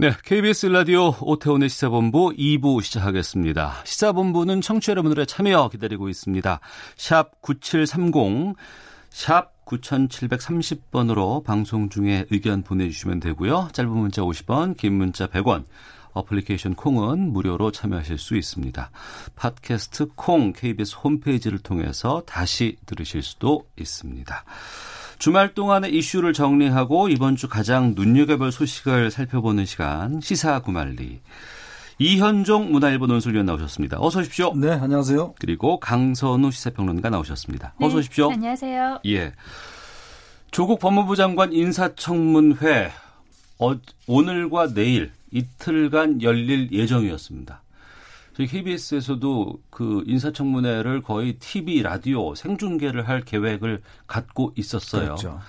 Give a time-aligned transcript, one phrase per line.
[0.00, 3.82] 네, KBS 라디오 오태훈의 시사본부 2부 시작하겠습니다.
[3.84, 6.60] 시사본부는 청취자 여러분들의 참여 기다리고 있습니다.
[6.96, 8.54] 샵 9730,
[9.10, 13.70] 샵 9730번으로 방송 중에 의견 보내주시면 되고요.
[13.72, 15.64] 짧은 문자 50원, 긴 문자 100원,
[16.12, 18.92] 어플리케이션 콩은 무료로 참여하실 수 있습니다.
[19.34, 24.44] 팟캐스트 콩 KBS 홈페이지를 통해서 다시 들으실 수도 있습니다.
[25.18, 31.20] 주말 동안의 이슈를 정리하고 이번 주 가장 눈여겨볼 소식을 살펴보는 시간 시사 구말리.
[31.98, 33.98] 이현종 문화일보 논술위원 나오셨습니다.
[34.00, 34.54] 어서 오십시오.
[34.54, 35.34] 네, 안녕하세요.
[35.40, 37.74] 그리고 강선우 시사평론가 나오셨습니다.
[37.80, 38.30] 어서 네, 오십시오.
[38.30, 39.00] 안녕하세요.
[39.06, 39.32] 예.
[40.52, 42.92] 조국 법무부 장관 인사청문회
[43.58, 43.74] 어,
[44.06, 47.60] 오늘과 내일 이틀간 열릴 예정이었습니다.
[48.38, 55.16] 저희 KBS에서도 그 인사청문회를 거의 TV, 라디오 생중계를 할 계획을 갖고 있었어요.
[55.16, 55.40] 그렇죠.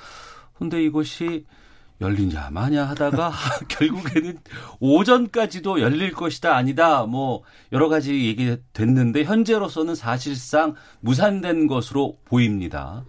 [0.58, 1.45] 근데 이것이
[2.02, 3.32] 열리냐 마냐 하다가
[3.70, 4.40] 결국에는
[4.80, 13.06] 오전까지도 열릴 것이다 아니다 뭐 여러 가지 얘기 됐는데 현재로서는 사실상 무산된 것으로 보입니다.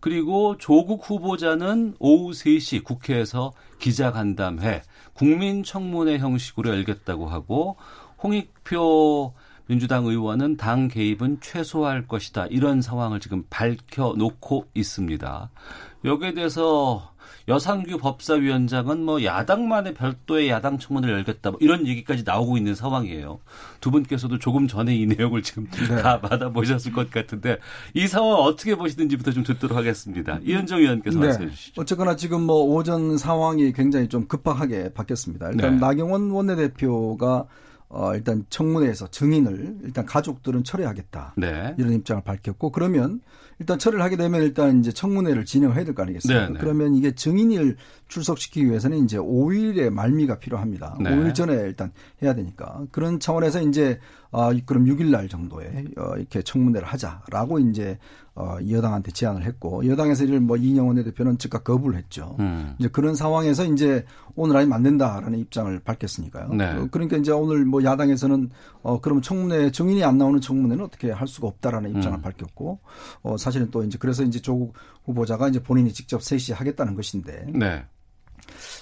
[0.00, 4.82] 그리고 조국 후보자는 오후 3시 국회에서 기자간담회
[5.14, 7.76] 국민청문회 형식으로 열겠다고 하고
[8.22, 9.34] 홍익표
[9.66, 12.46] 민주당 의원은 당 개입은 최소화할 것이다.
[12.46, 15.50] 이런 상황을 지금 밝혀놓고 있습니다.
[16.04, 17.12] 여기에 대해서
[17.48, 21.50] 여상규 법사위원장은 뭐 야당만의 별도의 야당 청문회를 열겠다.
[21.50, 23.40] 뭐 이런 얘기까지 나오고 있는 상황이에요.
[23.80, 26.02] 두 분께서도 조금 전에 이 내용을 지금 네.
[26.02, 27.58] 다 받아보셨을 것 같은데
[27.94, 30.38] 이 상황 어떻게 보시는지부터 좀 듣도록 하겠습니다.
[30.42, 31.74] 이현정 의원께서 말씀해 주시죠.
[31.74, 31.80] 네.
[31.80, 35.50] 어쨌거나 지금 뭐 오전 상황이 굉장히 좀 급박하게 바뀌었습니다.
[35.50, 35.80] 일단 네.
[35.80, 37.46] 나경원 원내대표가
[37.92, 41.34] 어 일단 청문회에서 증인을 일단 가족들은 철회하겠다.
[41.36, 41.74] 네.
[41.78, 43.20] 이런 입장을 밝혔고 그러면
[43.62, 46.46] 일단 철회를 하게 되면 일단 이제 청문회를 진행해야 될 거 아니겠습니까?
[46.46, 46.58] 네, 네.
[46.58, 47.76] 그러면 이게 증인을
[48.08, 50.96] 출석시키기 위해서는 이제 5일의 말미가 필요합니다.
[51.00, 51.10] 네.
[51.10, 51.92] 5일 전에 일단
[52.22, 54.00] 해야 되니까 그런 차원에서 이제
[54.32, 57.98] 아 그럼 6일 날 정도에 어 이렇게 청문회를 하자라고 이제
[58.34, 62.34] 어 여당한테 제안을 했고 여당에서 이를 뭐 이영원 대표는 즉각 거부를 했죠.
[62.40, 62.74] 음.
[62.78, 66.48] 이제 그런 상황에서 이제 오늘 아니면 안 된다라는 입장을 밝혔으니까요.
[66.54, 66.64] 네.
[66.72, 68.48] 어, 그러니까 이제 오늘 뭐 야당에서는
[68.82, 72.22] 어 그러면 청문회 증인이 안 나오는 청문회는 어떻게 할 수가 없다라는 입장을 음.
[72.22, 72.78] 밝혔고
[73.22, 77.84] 어 사실은 또 이제 그래서 이제 조국 후보자가 이제 본인이 직접 셋이 하겠다는 것인데 네.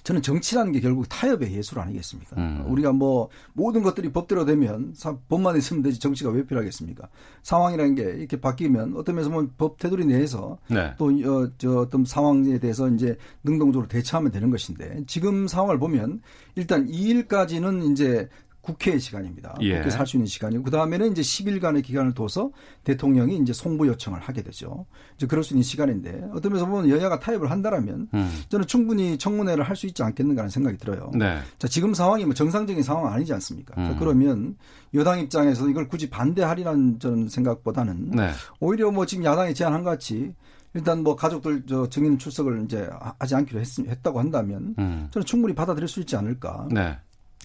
[0.02, 2.36] 저는 정치라는 게 결국 타협의 예술 아니겠습니까?
[2.38, 2.64] 음.
[2.68, 7.08] 우리가 뭐 모든 것들이 법대로 되면 사- 법만 있으면 되지 정치가 왜 필요하겠습니까?
[7.42, 10.94] 상황이라는 게 이렇게 바뀌면 어떤 면에서 보면 법 테두리 내에서 네.
[10.98, 16.22] 또, 어, 저, 어떤 상황에 대해서 이제 능동적으로 대처하면 되는 것인데 지금 상황을 보면
[16.56, 18.28] 일단 2일까지는 이제
[18.72, 19.54] 국회의 시간입니다.
[19.60, 19.76] 예.
[19.76, 22.50] 국회에서 할 수 있는 시간이고 그 다음에는 이제 10일간의 기간을 둬서
[22.84, 24.86] 대통령이 이제 송부 요청을 하게 되죠.
[25.16, 28.42] 이제 그럴 수 있는 시간인데 어떤 면에서 보면 여야가 타협을 한다라면 음.
[28.48, 31.10] 저는 충분히 청문회를 할 수 있지 않겠는가 하는 생각이 들어요.
[31.14, 31.38] 네.
[31.58, 33.74] 자, 지금 상황이 뭐 정상적인 상황 아니지 않습니까?
[33.74, 33.96] 자, 음.
[33.98, 34.56] 그러면
[34.92, 38.30] 여당 입장에서 이걸 굳이 반대하리라는 저는 생각보다는 네.
[38.58, 40.34] 오히려 뭐 지금 야당이 제안한 것 같이
[40.74, 42.88] 일단 뭐 가족들 저 증인 출석을 이제
[43.18, 45.08] 하지 않기로 했, 했다고 한다면 음.
[45.10, 46.68] 저는 충분히 받아들일 수 있지 않을까.
[46.70, 46.96] 네.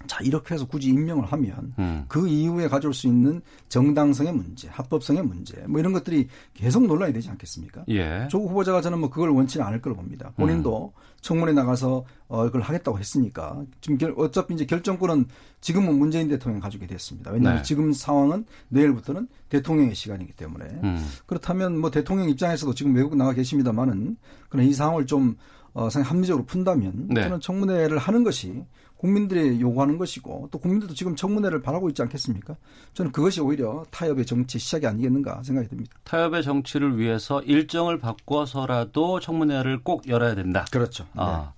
[0.07, 2.05] 자, 이렇게 해서 굳이 임명을 하면 음.
[2.07, 7.29] 그 이후에 가져올 수 있는 정당성의 문제, 합법성의 문제, 뭐 이런 것들이 계속 논란이 되지
[7.29, 7.85] 않겠습니까?
[7.87, 8.27] 예.
[8.29, 10.31] 조국 후보자가 저는 뭐 그걸 원치는 않을 걸로 봅니다.
[10.35, 15.25] 본인도 청문회 나가서 어 이걸 하겠다고 했으니까 지금 결- 어차피 이제 결정권은
[15.61, 17.31] 지금은 문재인 대통령 가지게 됐습니다.
[17.31, 17.63] 왜냐하면 네.
[17.67, 21.03] 지금 상황은 내일부터는 대통령의 시간이기 때문에 음.
[21.25, 24.17] 그렇다면 뭐 대통령 입장에서도 지금 외국 나가 계십니다만은
[24.49, 25.35] 그런 이 상황을 좀
[25.73, 27.23] 어, 상당히 합리적으로 푼다면 네.
[27.23, 28.63] 저는 청문회를 하는 것이
[28.97, 32.55] 국민들이 요구하는 것이고 또 국민들도 지금 청문회를 바라고 있지 않겠습니까?
[32.93, 35.95] 저는 그것이 오히려 타협의 정치 시작이 아니겠는가 생각이 듭니다.
[36.03, 40.65] 타협의 정치를 위해서 일정을 바꿔서라도 청문회를 꼭 열어야 된다.
[40.71, 41.05] 그렇죠.
[41.15, 41.53] 아.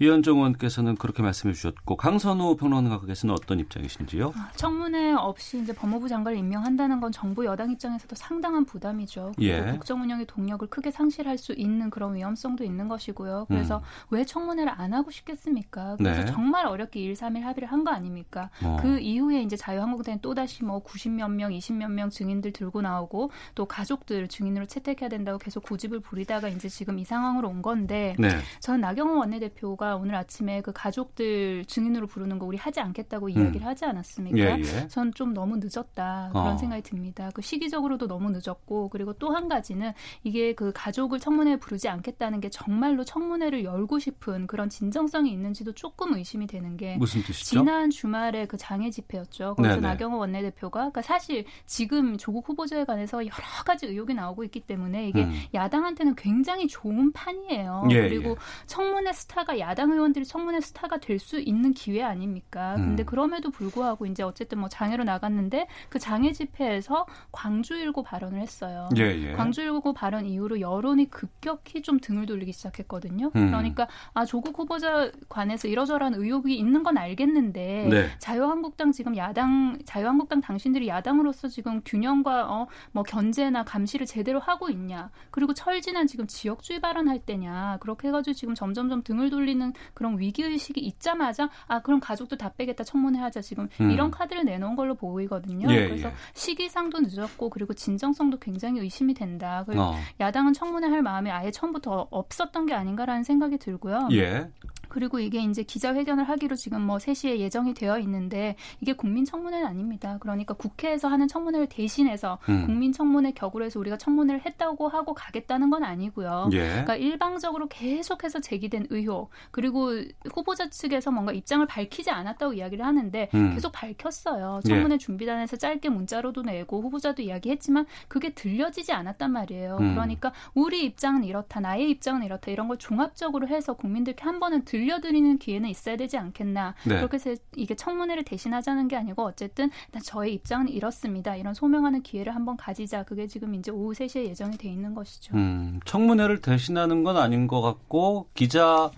[0.00, 4.34] 이현정 의원께서는 그렇게 말씀해 주셨고 강선우 평론가께서는 어떤 입장이신지요?
[4.56, 9.32] 청문회 없이 이제 법무부 장관을 임명한다는 건 정부 여당 입장에서도 상당한 부담이죠.
[9.36, 9.72] 그리고 예.
[9.72, 13.46] 국정 운영의 동력을 크게 상실할 수 있는 그런 위험성도 있는 것이고요.
[13.48, 15.96] 그래서 왜 청문회를 안 하고 싶겠습니까?
[15.96, 16.24] 그래서 음.
[16.26, 16.32] 네.
[16.32, 18.48] 정말 어렵게 1, 3일 합의를 한 거 아닙니까?
[18.62, 18.78] 어.
[18.80, 24.26] 그 이후에 이제 자유한국당이 또다시 뭐 90몇 명, 20몇 명 증인들 들고 나오고 또 가족들
[24.28, 28.30] 증인으로 채택해야 된다고 계속 고집을 부리다가 이제 지금 이 상황으로 온 건데 네.
[28.60, 33.66] 저는 나경원 원내대표가 대표가 오늘 아침에 그 가족들 증인으로 부르는 거 우리 하지 않겠다고 이야기를
[33.66, 34.38] 하지 않았습니까?
[34.38, 34.88] 예, 예.
[34.88, 36.56] 전좀 너무 늦었다 그런 어.
[36.56, 37.30] 생각이 듭니다.
[37.34, 39.92] 그 시기적으로도 너무 늦었고 그리고 또 한 가지는
[40.22, 46.14] 이게 그 가족을 청문회에 부르지 않겠다는 게 정말로 청문회를 열고 싶은 그런 진정성이 있는지도 조금
[46.14, 47.44] 의심이 되는 게 무슨 뜻이죠?
[47.44, 49.56] 지난 주말에 그 장애 집회였죠.
[49.56, 49.88] 거기서 네네.
[49.88, 55.24] 나경원 원내대표가 그러니까 사실 지금 조국 후보자에 관해서 여러 가지 의혹이 나오고 있기 때문에 이게
[55.24, 55.32] 음.
[55.52, 57.88] 야당한테는 굉장히 좋은 판이에요.
[57.90, 58.36] 예, 그리고 예.
[58.66, 62.74] 청문회 스타가 야당 의원들이 청문회 스타가 될 수 있는 기회 아닙니까?
[62.76, 63.06] 근데 음.
[63.06, 68.88] 그럼에도 불구하고 이제 어쨌든 뭐 장애로 나갔는데 그 장애 집회에서 광주일고 발언을 했어요.
[68.98, 69.32] 예, 예.
[69.32, 73.30] 광주일고 발언 이후로 여론이 급격히 좀 등을 돌리기 시작했거든요.
[73.34, 73.46] 음.
[73.46, 78.08] 그러니까 아 조국 후보자 관해서 이러저러한 의혹이 있는 건 알겠는데 네.
[78.18, 85.10] 자유한국당 지금 야당 자유한국당 당신들이 야당으로서 지금 균형과 어, 뭐 견제나 감시를 제대로 하고 있냐
[85.30, 89.63] 그리고 철진한 지금 지역주의 발언할 때냐 그렇게 해가지고 지금 점점점 등을 돌리는
[89.94, 93.90] 그런 위기 의식이 있자마자 아 그럼 가족도 다 빼겠다 청문회 하자 지금 음.
[93.90, 95.70] 이런 카드를 내놓은 걸로 보이거든요.
[95.70, 96.14] 예, 그래서 예.
[96.34, 99.64] 시기상도 늦었고 그리고 진정성도 굉장히 의심이 된다.
[99.66, 99.94] 그리고 어.
[100.20, 104.08] 야당은 청문회 할 마음이 아예 처음부터 없었던 게 아닌가라는 생각이 들고요.
[104.12, 104.50] 예.
[104.94, 110.18] 그리고 이게 이제 기자회견을 하기로 지금 뭐 3시에 예정이 되어 있는데 이게 국민 청문회는 아닙니다.
[110.20, 112.64] 그러니까 국회에서 하는 청문회를 대신해서 음.
[112.64, 116.48] 국민 청문회 격으로 해서 우리가 청문회를 했다고 하고 가겠다는 건 아니고요.
[116.52, 116.68] 예.
[116.68, 119.90] 그러니까 일방적으로 계속해서 제기된 의혹 그리고
[120.32, 123.52] 후보자 측에서 뭔가 입장을 밝히지 않았다고 이야기를 하는데 음.
[123.52, 124.60] 계속 밝혔어요.
[124.64, 124.68] 예.
[124.68, 129.76] 청문회 준비단에서 짧게 문자로도 내고 후보자도 이야기했지만 그게 들려지지 않았단 말이에요.
[129.80, 129.94] 음.
[129.94, 134.83] 그러니까 우리 입장은 이렇다, 나의 입장은 이렇다 이런 걸 종합적으로 해서 국민들께 한 번은 들
[134.84, 136.74] 려드리는 기회는 있어야 되지 않겠나.
[136.84, 136.96] 네.
[136.96, 141.36] 그렇게 해서 이게 청문회를 대신하자는 게 아니고 어쨌든 일단 저의 입장은 이렇습니다.
[141.36, 143.04] 이런 소명하는 기회를 한번 가지자.
[143.04, 145.34] 그게 지금 이제 오후 3시에 예정이 돼 있는 것이죠.
[145.36, 148.90] 음, 청문회를 대신하는 건 아닌 것 같고 기자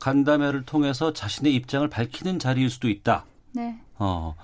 [0.00, 3.24] 간담회를 통해서 자신의 입장을 밝히는 자리일 수도 있다.
[3.52, 3.80] 네.
[3.98, 4.34] 어.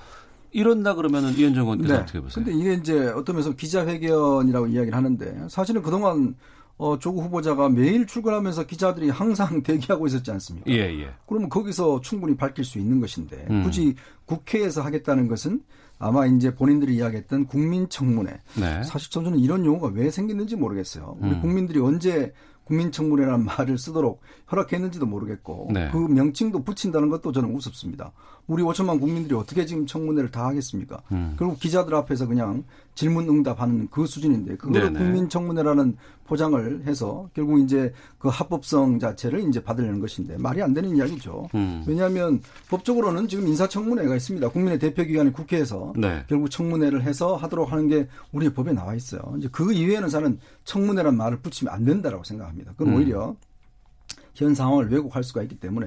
[0.52, 2.00] 이런다 그러면은 이현정 의원께서 네.
[2.00, 2.44] 어떻게 보세요?
[2.44, 6.34] 근데 이게 이제 어떤 면에서 기자회견이라고 이야기를 하는데 사실은 그동안
[6.82, 10.68] 어, 조국 후보자가 매일 출근하면서 기자들이 항상 대기하고 있었지 않습니까?
[10.68, 11.10] 예, 예.
[11.28, 13.62] 그러면 거기서 충분히 밝힐 수 있는 것인데 음.
[13.62, 13.94] 굳이
[14.24, 15.62] 국회에서 하겠다는 것은
[16.00, 18.40] 아마 이제 본인들이 이야기했던 국민청문회.
[18.56, 18.82] 네.
[18.82, 21.16] 사실 저는 이런 용어가 왜 생겼는지 모르겠어요.
[21.20, 21.40] 우리 음.
[21.40, 22.32] 국민들이 언제
[22.64, 24.20] 국민청문회라는 말을 쓰도록
[24.50, 25.88] 허락했는지도 모르겠고 네.
[25.92, 28.12] 그 명칭도 붙인다는 것도 저는 우습습니다.
[28.48, 31.00] 우리 5천만 국민들이 어떻게 지금 청문회를 다 하겠습니까?
[31.12, 31.36] 음.
[31.38, 32.64] 결국 기자들 앞에서 그냥
[32.94, 34.98] 질문 응답하는 그 수준인데 그거를 네네.
[34.98, 35.96] 국민청문회라는
[36.26, 41.48] 포장을 해서 결국 이제 그 합법성 자체를 이제 받으려는 것인데 말이 안 되는 이야기죠.
[41.54, 41.84] 음.
[41.86, 44.48] 왜냐하면 법적으로는 지금 인사청문회가 있습니다.
[44.48, 46.24] 국민의 대표기관인 국회에서 네.
[46.28, 49.20] 결국 청문회를 해서 하도록 하는 게 우리 법에 나와 있어요.
[49.38, 52.72] 이제 그 이외에는 저는 청문회란 말을 붙이면 안 된다라고 생각합니다.
[52.76, 52.98] 그건 음.
[52.98, 53.36] 오히려
[54.34, 55.86] 현 상황을 왜곡할 수가 있기 때문에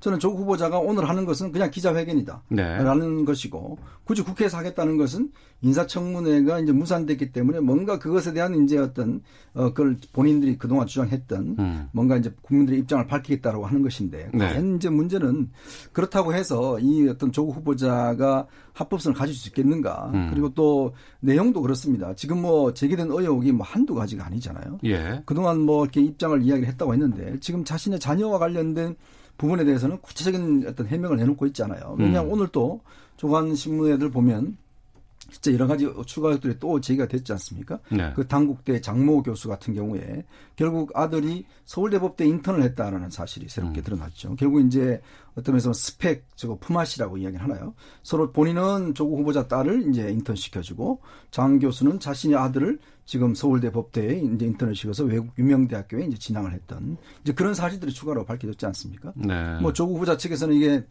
[0.00, 2.42] 저는 조국 후보자가 오늘 하는 것은 그냥 기자회견이다.
[2.48, 2.82] 네.
[2.82, 5.30] 라는 것이고 굳이 국회에서 하겠다는 것은
[5.62, 9.22] 인사청문회가 이제 무산됐기 때문에 뭔가 그것에 대한 이제 어떤
[9.54, 11.88] 어 그걸 본인들이 그동안 주장했던 음.
[11.92, 14.74] 뭔가 이제 국민들의 입장을 밝히겠다라고 하는 것인데 네.
[14.76, 15.50] 이제 문제는
[15.92, 20.30] 그렇다고 해서 이 어떤 조국 후보자가 합법성을 가질 수 있겠는가 음.
[20.30, 22.14] 그리고 또 내용도 그렇습니다.
[22.14, 24.78] 지금 뭐 제기된 의혹이 뭐 한두 가지가 아니잖아요.
[24.84, 25.22] 예.
[25.26, 28.96] 그동안 뭐 이렇게 입장을 이야기를 했다고 했는데 지금 자신 의 자녀와 관련된
[29.38, 31.96] 부분에 대해서는 구체적인 어떤 해명을 해놓고 있잖아요.
[31.98, 32.32] 왜냐하면 음.
[32.32, 32.80] 오늘 또
[33.16, 34.56] 조간 신문에들 보면
[35.32, 37.78] 진짜 여러 가지 추가 의혹들이 또 제기가 됐지 않습니까?
[37.90, 38.12] 네.
[38.14, 40.24] 그 당국대 장모 교수 같은 경우에
[40.56, 43.84] 결국 아들이 서울대법대 인턴을 했다라는 사실이 새롭게 음.
[43.84, 44.36] 드러났죠.
[44.36, 45.00] 결국 이제
[45.34, 47.74] 어떤 면에서 스펙 저거 품앗이라고 이야기를 하나요?
[48.02, 54.18] 서로 본인은 조국 후보자 딸을 이제 인턴 시켜주고 장 교수는 자신의 아들을 지금 서울대 법대에
[54.18, 59.12] 이제 인턴을 시켜서 외국 유명 대학교에 이제 진학을 했던 이제 그런 사실들이 추가로 밝혀졌지 않습니까?
[59.16, 59.58] 네.
[59.60, 60.84] 뭐 조국 후보자 측에서는 이게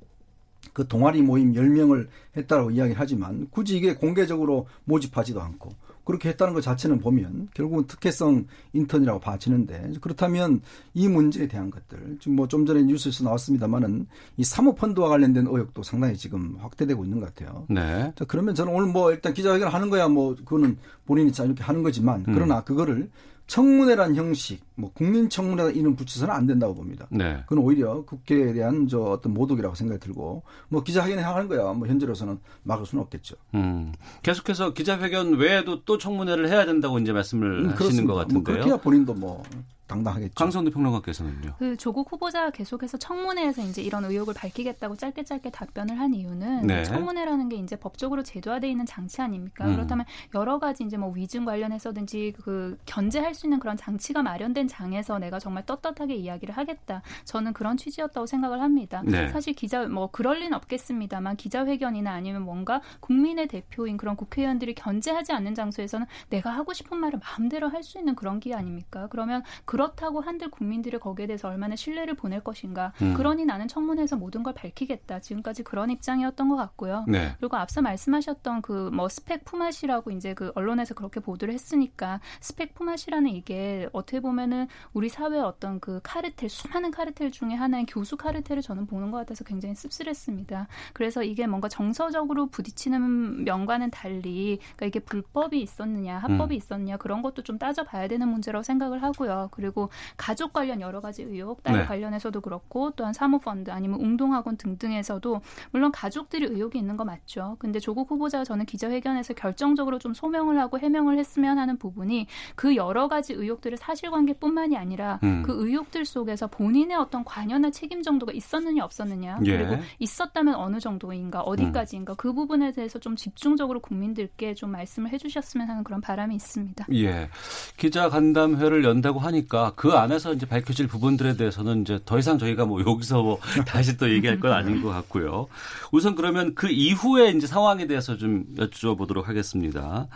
[0.74, 5.72] 그 동아리 모임 10명을 했다라고 이야기를 하지만 굳이 이게 공개적으로 모집하지도 않고
[6.03, 10.62] 그렇게 했다는 것 자체는 보면 결국은 특혜성 인턴이라고 봐지는데 그렇다면
[10.94, 16.18] 이 문제에 대한 것들 지금 뭐 좀 전에 뉴스에서 나왔습니다만은 이 사모펀드와 관련된 의혹도 상당히
[16.18, 17.65] 지금 확대되고 있는 것 같아요.
[17.70, 18.12] 네.
[18.15, 21.84] 자, 그러면 저는 오늘 뭐 일단 기자회견 하는 거야 뭐 그거는 본인이 자 이렇게 하는
[21.84, 22.34] 거지만 음.
[22.34, 23.10] 그러나 그거를
[23.51, 27.05] 청문회란 형식 뭐 국민청문회 이름 붙여서는 안 된다고 봅니다.
[27.12, 27.43] 네.
[27.46, 32.39] 그건 오히려 국회에 대한 저 어떤 모독이라고 생각이 들고 뭐 기자회견에 하는 거야 뭐 현재로서는
[32.63, 33.36] 막을 수는 없겠죠.
[33.55, 33.91] 음.
[34.24, 38.43] 계속해서 기자회견 외에도 또 청문회를 해야 된다고 이제 말씀을 음, 하시는 것뭐 같은데요.
[38.43, 39.43] 그렇게 해야 본인도 뭐
[39.91, 40.33] 당당하겠죠.
[40.36, 41.55] 강성대 평론가께서는요.
[41.60, 46.83] 그 조국 후보자가 계속해서 청문회에서 이제 이런 의혹을 밝히겠다고 짧게 짧게 답변을 한 이유는 네.
[46.83, 49.65] 청문회라는 게 이제 법적으로 제도화되어 있는 장치 아닙니까?
[49.67, 49.75] 음.
[49.75, 55.19] 그렇다면 여러 가지 이제 뭐 위증 관련해서든지 그 견제할 수 있는 그런 장치가 마련된 장에서
[55.19, 57.01] 내가 정말 떳떳하게 이야기를 하겠다.
[57.25, 59.03] 저는 그런 취지였다고 생각을 합니다.
[59.05, 59.27] 네.
[59.29, 65.55] 사실 기자 뭐 그럴 리는 없겠습니다만 기자회견이나 아니면 뭔가 국민의 대표인 그런 국회의원들이 견제하지 않는
[65.55, 69.07] 장소에서는 내가 하고 싶은 말을 마음대로 할 수 있는 그런 기회 아닙니까?
[69.10, 72.94] 그러면 그 렇다고 한들 국민들이 거기에 대해서 얼마나 신뢰를 보낼 것인가?
[73.02, 73.16] 음.
[73.16, 75.20] 그러니 나는 청문회에서 모든 걸 밝히겠다.
[75.22, 77.06] 지금까지 그런 입장이었던 것 같고요.
[77.08, 77.34] 네.
[77.40, 83.30] 그리고 앞서 말씀하셨던 그 뭐 스펙 품앗이라고 이제 그 언론에서 그렇게 보도를 했으니까 스펙 품앗이라는
[83.32, 88.86] 이게 어떻게 보면은 우리 사회의 어떤 그 카르텔 수많은 카르텔 중에 하나인 교수 카르텔을 저는
[88.88, 90.68] 보는 것 같아서 굉장히 씁쓸했습니다.
[90.94, 96.58] 그래서 이게 뭔가 정서적으로 부딪히는 면과는 달리 그러니까 이게 불법이 있었느냐 합법이 음.
[96.58, 99.50] 있었느냐 그런 것도 좀 따져봐야 되는 문제라고 생각을 하고요.
[99.52, 99.71] 그리고
[100.18, 101.86] 가족 관련 여러 가지 의혹 딸 네.
[101.86, 107.56] 관련해서도 그렇고 또한 사모펀드 아니면 웅동학원 등등에서도 물론 가족들이 의혹이 있는 거 맞죠.
[107.60, 113.08] 근데 조국 후보자가 저는 기자회견에서 결정적으로 좀 소명을 하고 해명을 했으면 하는 부분이 그 여러
[113.08, 115.44] 가지 의혹들의 사실관계뿐만이 아니라 음.
[115.44, 119.58] 그 의혹들 속에서 본인의 어떤 관여나 책임 정도가 있었느냐 없었느냐 예.
[119.58, 125.84] 그리고 있었다면 어느 정도인가 어디까지인가 그 부분에 대해서 좀 집중적으로 국민들께 좀 말씀을 해주셨으면 하는
[125.84, 126.86] 그런 바람이 있습니다.
[126.94, 127.30] 예.
[127.78, 132.81] 기자 간담회를 연다고 하니까 그 안에서 이제 밝혀질 부분들에 대해서는 이제 더 이상 저희가 뭐
[132.81, 135.48] 여기서 뭐 다시 또 얘기할 건 아닌 것 같고요.
[135.91, 140.08] 우선 그러면 그 이후에 이제 상황에 대해서 좀 여쭤보도록 하겠습니다.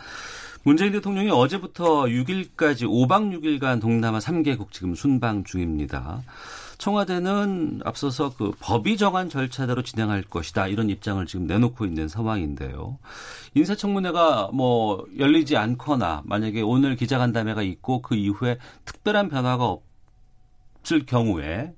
[0.62, 6.22] 문재인 대통령이 어제부터 6일까지 5박 6일간 동남아 3개국 지금 순방 중입니다.
[6.78, 12.98] 청와대는 앞서서 그 법이 정한 절차대로 진행할 것이다 이런 입장을 지금 내놓고 있는 상황인데요.
[13.54, 19.76] 인사청문회가 뭐 열리지 않거나 만약에 오늘 기자간담회가 있고 그 이후에 특별한 변화가
[20.82, 21.74] 없을 경우에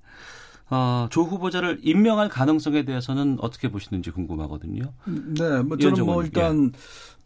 [0.71, 4.93] 어, 조 후보자를 임명할 가능성에 대해서는 어떻게 보시는지 궁금하거든요.
[5.07, 6.73] 네, 뭐 저는 뭐 일단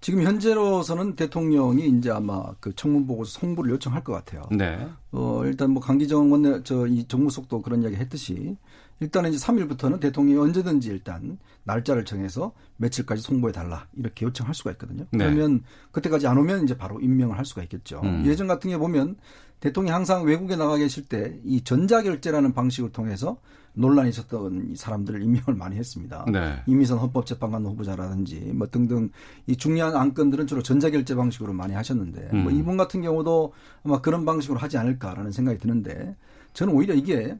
[0.02, 4.42] 지금 현재로서는 대통령이 이제 아마 그 청문 보고서 송부를 요청할 것 같아요.
[4.50, 4.88] 네.
[5.12, 8.56] 어, 일단 뭐 강기정 원내 저이 정무속도 그런 이야기 했듯이
[8.98, 15.04] 일단은 이제 3일부터는 대통령이 언제든지 일단 날짜를 정해서 며칠까지 송부해 달라 이렇게 요청할 수가 있거든요.
[15.12, 15.18] 네.
[15.24, 18.00] 그러면 그때까지 안 오면 이제 바로 임명을 할 수가 있겠죠.
[18.02, 18.24] 음.
[18.26, 19.16] 예전 같은 경우 보면
[19.60, 23.38] 대통령이 항상 외국에 나가 계실 때 이 전자결제라는 방식을 통해서
[23.74, 26.24] 논란이 있었던 이 사람들을 임명을 많이 했습니다.
[26.30, 26.62] 네.
[26.66, 29.10] 이미선 헌법재판관 후보자라든지 뭐 등등
[29.46, 32.42] 이 중요한 안건들은 주로 전자결제 방식으로 많이 하셨는데 음.
[32.44, 33.52] 뭐 이분 같은 경우도
[33.84, 36.16] 아마 그런 방식으로 하지 않을까라는 생각이 드는데
[36.52, 37.36] 저는 오히려 이게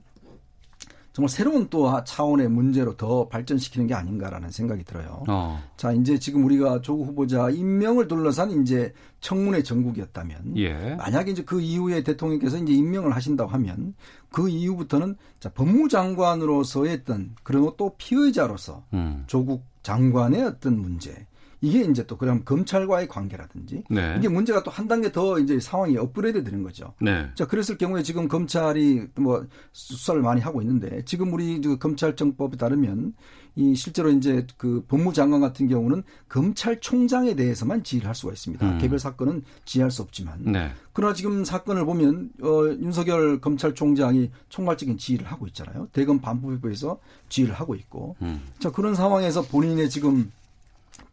[1.12, 5.22] 정말 새로운 또 차원의 문제로 더 발전시키는 게 아닌가라는 생각이 들어요.
[5.28, 5.62] 어.
[5.76, 10.94] 자, 이제 지금 우리가 조국 후보자 임명을 둘러싼 이제 청문회 전국이었다면 예.
[10.96, 13.94] 만약에 이제 그 이후에 대통령께서 이제 임명을 하신다고 하면
[14.32, 19.24] 그 이후부터는 자, 법무장관으로서의 어떤 그리고 또 피의자로서 음.
[19.26, 21.26] 조국 장관의 어떤 문제
[21.60, 24.16] 이게 이제 또 그럼 검찰과의 관계라든지 네.
[24.18, 26.94] 이게 문제가 또 한 단계 더 이제 상황이 업그레이드 되는 거죠.
[27.00, 27.30] 네.
[27.36, 33.14] 자, 그랬을 경우에 지금 검찰이 뭐 수사를 많이 하고 있는데 지금 우리 그 검찰청법에 따르면
[33.54, 38.66] 이 실제로 이제 그 법무장관 같은 경우는 검찰총장에 대해서만 지휘를 할 수가 있습니다.
[38.66, 38.78] 음.
[38.78, 40.70] 개별 사건은 지휘할 수 없지만 네.
[40.92, 45.88] 그러나 지금 사건을 보면 어, 윤석열 검찰총장이 총괄적인 지휘를 하고 있잖아요.
[45.92, 48.40] 대검 반부부에서 지휘를 하고 있고 음.
[48.58, 50.30] 자 그런 상황에서 본인의 지금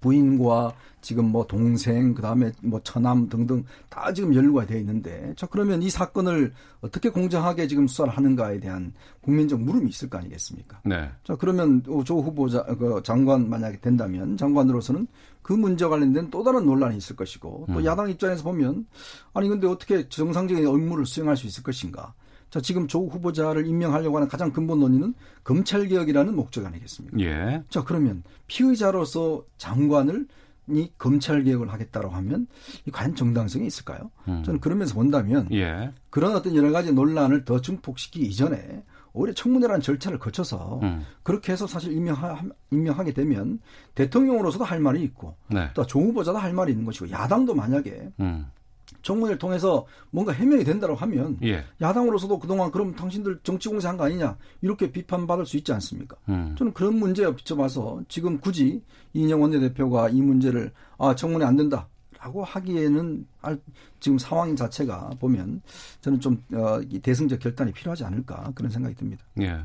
[0.02, 5.82] 부인과 지금 뭐 동생 그다음에 뭐 처남 등등 다 지금 연루가 돼 있는데 자 그러면
[5.82, 10.82] 이 사건을 어떻게 공정하게 지금 수사를 하는가에 대한 국민적 물음이 있을 거 아니겠습니까?
[10.84, 11.10] 네.
[11.24, 15.08] 자 그러면 조 후보자 그 장관 만약에 된다면 장관으로서는
[15.42, 17.86] 그 문제 관련된 또 다른 논란이 있을 것이고 또 음.
[17.86, 18.86] 야당 입장에서 보면
[19.34, 22.14] 아니 근데 어떻게 정상적인 업무를 수행할 수 있을 것인가?
[22.50, 25.14] 자 지금 조국 후보자를 임명하려고 하는 가장 근본 논의는
[25.44, 27.20] 검찰 개혁이라는 목적 아니겠습니까?
[27.20, 27.64] 예.
[27.70, 30.28] 자 그러면 피의자로서 장관을
[30.72, 32.48] 이 검찰 개혁을 하겠다고 하면
[32.86, 34.12] 이 과연 정당성이 있을까요?
[34.28, 34.44] 음.
[34.44, 35.92] 저는 그러면서 본다면 예.
[36.10, 41.06] 그런 어떤 여러 가지 논란을 더 증폭시키기 이전에 오히려 청문회라는 절차를 거쳐서 음.
[41.24, 42.42] 그렇게 해서 사실 임명하,
[42.72, 43.60] 임명하게 되면
[43.96, 45.70] 대통령으로서도 할 말이 있고 네.
[45.74, 48.48] 또조 후보자도 할 말이 있는 것이고 야당도 만약에 음.
[49.02, 51.64] 청문회를 통해서 뭔가 해명이 된다고 하면 예.
[51.82, 56.16] 야당으로서도 그동안 그럼 당신들 정치 공세한 거 아니냐 이렇게 비판받을 수 있지 않습니까?
[56.30, 56.56] 음.
[56.58, 58.82] 저는 그런 문제에 비춰봐서 지금 굳이
[59.14, 61.88] 이인영 원내대표가 이 문제를 아 청문회 안 된다
[62.20, 63.60] 라고 하기에는 알-
[64.02, 65.62] 지금 상황 자체가 보면
[66.02, 69.24] 저는 좀 어, 이 대승적 결단이 필요하지 않을까 그런 생각이 듭니다.
[69.40, 69.58] 예.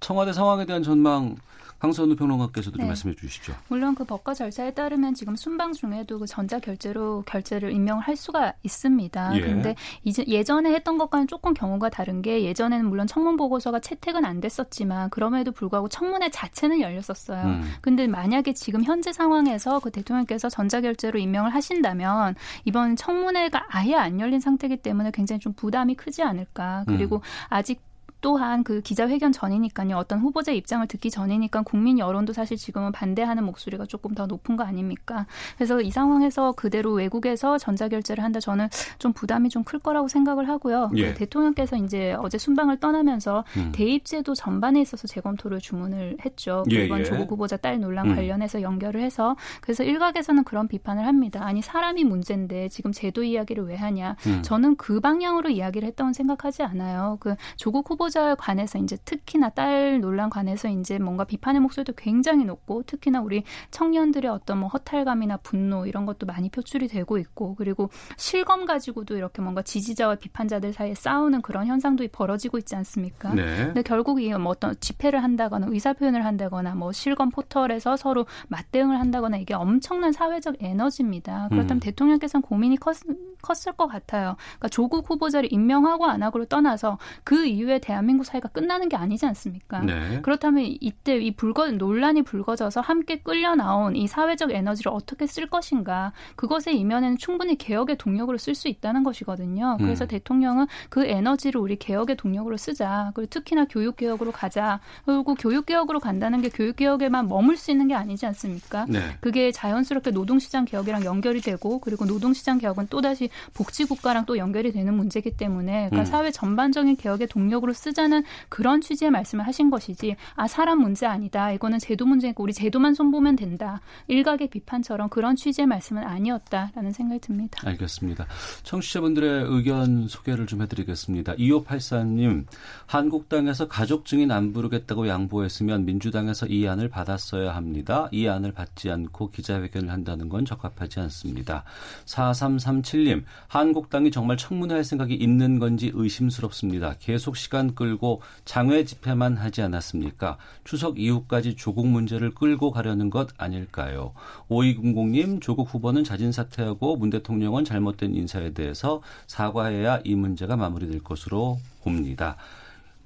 [0.00, 1.36] 청와대 상황에 대한 전망
[1.82, 2.82] 강선우 평론가께서도 네.
[2.82, 3.52] 좀 말씀해 주시죠.
[3.66, 8.52] 물론 그 법과 절차에 따르면 지금 순방 중에도 그 전자 결제로 결제를 임명을 할 수가
[8.62, 9.32] 있습니다.
[9.32, 9.74] 그런데 예.
[10.04, 15.10] 이제 예전에 했던 것과는 조금 경우가 다른 게 예전에는 물론 청문 보고서가 채택은 안 됐었지만
[15.10, 17.42] 그럼에도 불구하고 청문회 자체는 열렸었어요.
[17.46, 17.62] 음.
[17.80, 24.20] 근데 만약에 지금 현재 상황에서 그 대통령께서 전자 결제로 임명을 하신다면 이번 청문회가 아예 안
[24.20, 26.84] 열린 상태이기 때문에 굉장히 좀 부담이 크지 않을까.
[26.86, 27.20] 그리고 음.
[27.48, 27.80] 아직
[28.22, 29.96] 또한 그 기자회견 전이니까요.
[29.96, 34.64] 어떤 후보자 입장을 듣기 전이니까 국민 여론도 사실 지금은 반대하는 목소리가 조금 더 높은 거
[34.64, 35.26] 아닙니까?
[35.56, 40.90] 그래서 이 상황에서 그대로 외국에서 전자결제를 한다 저는 좀 부담이 좀 클 거라고 생각을 하고요.
[40.96, 41.14] 예.
[41.14, 43.72] 대통령께서 이제 어제 순방을 떠나면서 음.
[43.74, 46.64] 대입제도 전반에 있어서 재검토를 주문을 했죠.
[46.70, 47.04] 예, 이번 예.
[47.04, 48.14] 조국 후보자 딸 논란 음.
[48.14, 51.44] 관련해서 연결을 해서 그래서 일각에서는 그런 비판을 합니다.
[51.44, 54.16] 아니 사람이 문제인데 지금 제도 이야기를 왜 하냐?
[54.26, 54.42] 음.
[54.42, 57.16] 저는 그 방향으로 이야기를 했다고 생각하지 않아요.
[57.20, 62.44] 그 조국 후보 후보자 관해서 이제 특히나 딸 논란 관해서 이제 뭔가 비판의 목소리도 굉장히
[62.44, 67.88] 높고 특히나 우리 청년들의 어떤 뭐 허탈감이나 분노 이런 것도 많이 표출이 되고 있고 그리고
[68.18, 73.32] 실검 가지고도 이렇게 뭔가 지지자와 비판자들 사이에 싸우는 그런 현상도 벌어지고 있지 않습니까?
[73.34, 73.56] 네.
[73.56, 78.98] 근데 결국 이 뭐 어떤 집회를 한다거나 의사 표현을 한다거나 뭐 실검 포털에서 서로 맞대응을
[78.98, 81.48] 한다거나 이게 엄청난 사회적 에너지입니다.
[81.50, 81.80] 그렇다면 음.
[81.80, 82.96] 대통령께서는 고민이 컸,
[83.42, 84.36] 컸을 것 같아요.
[84.58, 89.26] 그러니까 조국 후보자를 임명하고 안 하고를 떠나서 그 이후에 대한 민국 사회가 끝나는 게 아니지
[89.26, 89.80] 않습니까?
[89.80, 90.20] 네.
[90.22, 96.12] 그렇다면 이때 이 불거 논란이 불거져서 함께 끌려 나온 이 사회적 에너지를 어떻게 쓸 것인가?
[96.36, 99.76] 그것의 이면에는 충분히 개혁의 동력으로 쓸 수 있다는 것이거든요.
[99.78, 100.08] 그래서 음.
[100.08, 103.12] 대통령은 그 에너지를 우리 개혁의 동력으로 쓰자.
[103.14, 104.80] 그리고 특히나 교육 개혁으로 가자.
[105.04, 108.86] 그리고 교육 개혁으로 간다는 게 교육 개혁에만 머물 수 있는 게 아니지 않습니까?
[108.88, 109.00] 네.
[109.20, 114.94] 그게 자연스럽게 노동시장 개혁이랑 연결이 되고 그리고 노동시장 개혁은 또 다시 복지국가랑 또 연결이 되는
[114.94, 116.04] 문제이기 때문에 그러니까 음.
[116.04, 121.52] 사회 전반적인 개혁의 동력으로 쓰 자는 그런 취지의 말씀을 하신 것이지 아 사람 문제 아니다
[121.52, 127.58] 이거는 제도 문제니까 우리 제도만 손보면 된다 일각의 비판처럼 그런 취지의 말씀은 아니었다라는 생각이 듭니다.
[127.64, 128.26] 알겠습니다.
[128.62, 131.34] 청취자분들의 의견 소개를 좀 해드리겠습니다.
[131.34, 132.44] 2584님
[132.86, 138.08] 한국당에서 가족 증인 안 부르겠다고 양보했으면 민주당에서 이 안을 받았어야 합니다.
[138.12, 141.64] 이 안을 받지 않고 기자회견을 한다는 건 적합하지 않습니다.
[142.06, 146.94] 4337님 한국당이 정말 청문회 할 생각이 있는 건지 의심스럽습니다.
[147.00, 150.38] 계속 시간 끌고 장외 집회만 하지 않았습니까?
[150.62, 154.12] 추석 이후까지 조국 문제를 끌고 가려는 것 아닐까요?
[154.48, 161.58] 5200님 조국 후보는 자진 사퇴하고 문 대통령은 잘못된 인사에 대해서 사과해야 이 문제가 마무리될 것으로
[161.82, 162.36] 봅니다.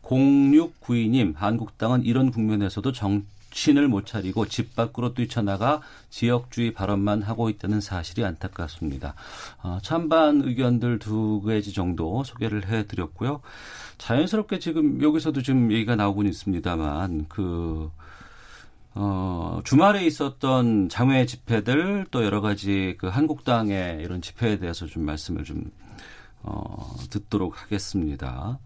[0.03, 3.25] 0692님 한국당은 이런 국면에서도 정
[3.57, 9.15] 신을 못 차리고 집 밖으로 뛰쳐나가 지역주의 발언만 하고 있다는 사실이 안타깝습니다.
[9.63, 13.41] 어, 찬반 의견들 두 가지 정도 소개를 해드렸고요.
[13.97, 17.91] 자연스럽게 지금 여기서도 지금 얘기가 나오곤 있습니다만 그
[18.95, 25.45] 어, 주말에 있었던 장외 집회들 또 여러 가지 그 한국당의 이런 집회에 대해서 좀 말씀을
[25.45, 25.71] 좀
[26.43, 28.59] 어, 듣도록 하겠습니다.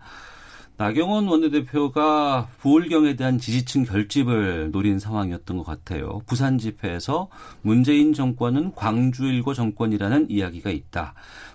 [0.81, 6.23] 나경원 원내대표가 부울경에 대한 지지층 결집을 노린 상황이었던 것 같아요.
[6.25, 7.29] 부산 집회에서
[7.61, 11.12] 문재인 정권은 광주 일고 정권이라는 이야기가 있다.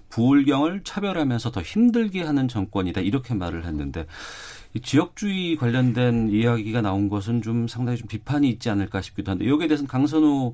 [0.09, 3.01] 부울경을 차별하면서 더 힘들게 하는 정권이다.
[3.01, 4.05] 이렇게 말을 했는데
[4.83, 9.87] 지역주의 관련된 이야기가 나온 것은 좀 상당히 좀 비판이 있지 않을까 싶기도 한데 여기에 대해서는
[9.87, 10.53] 강선우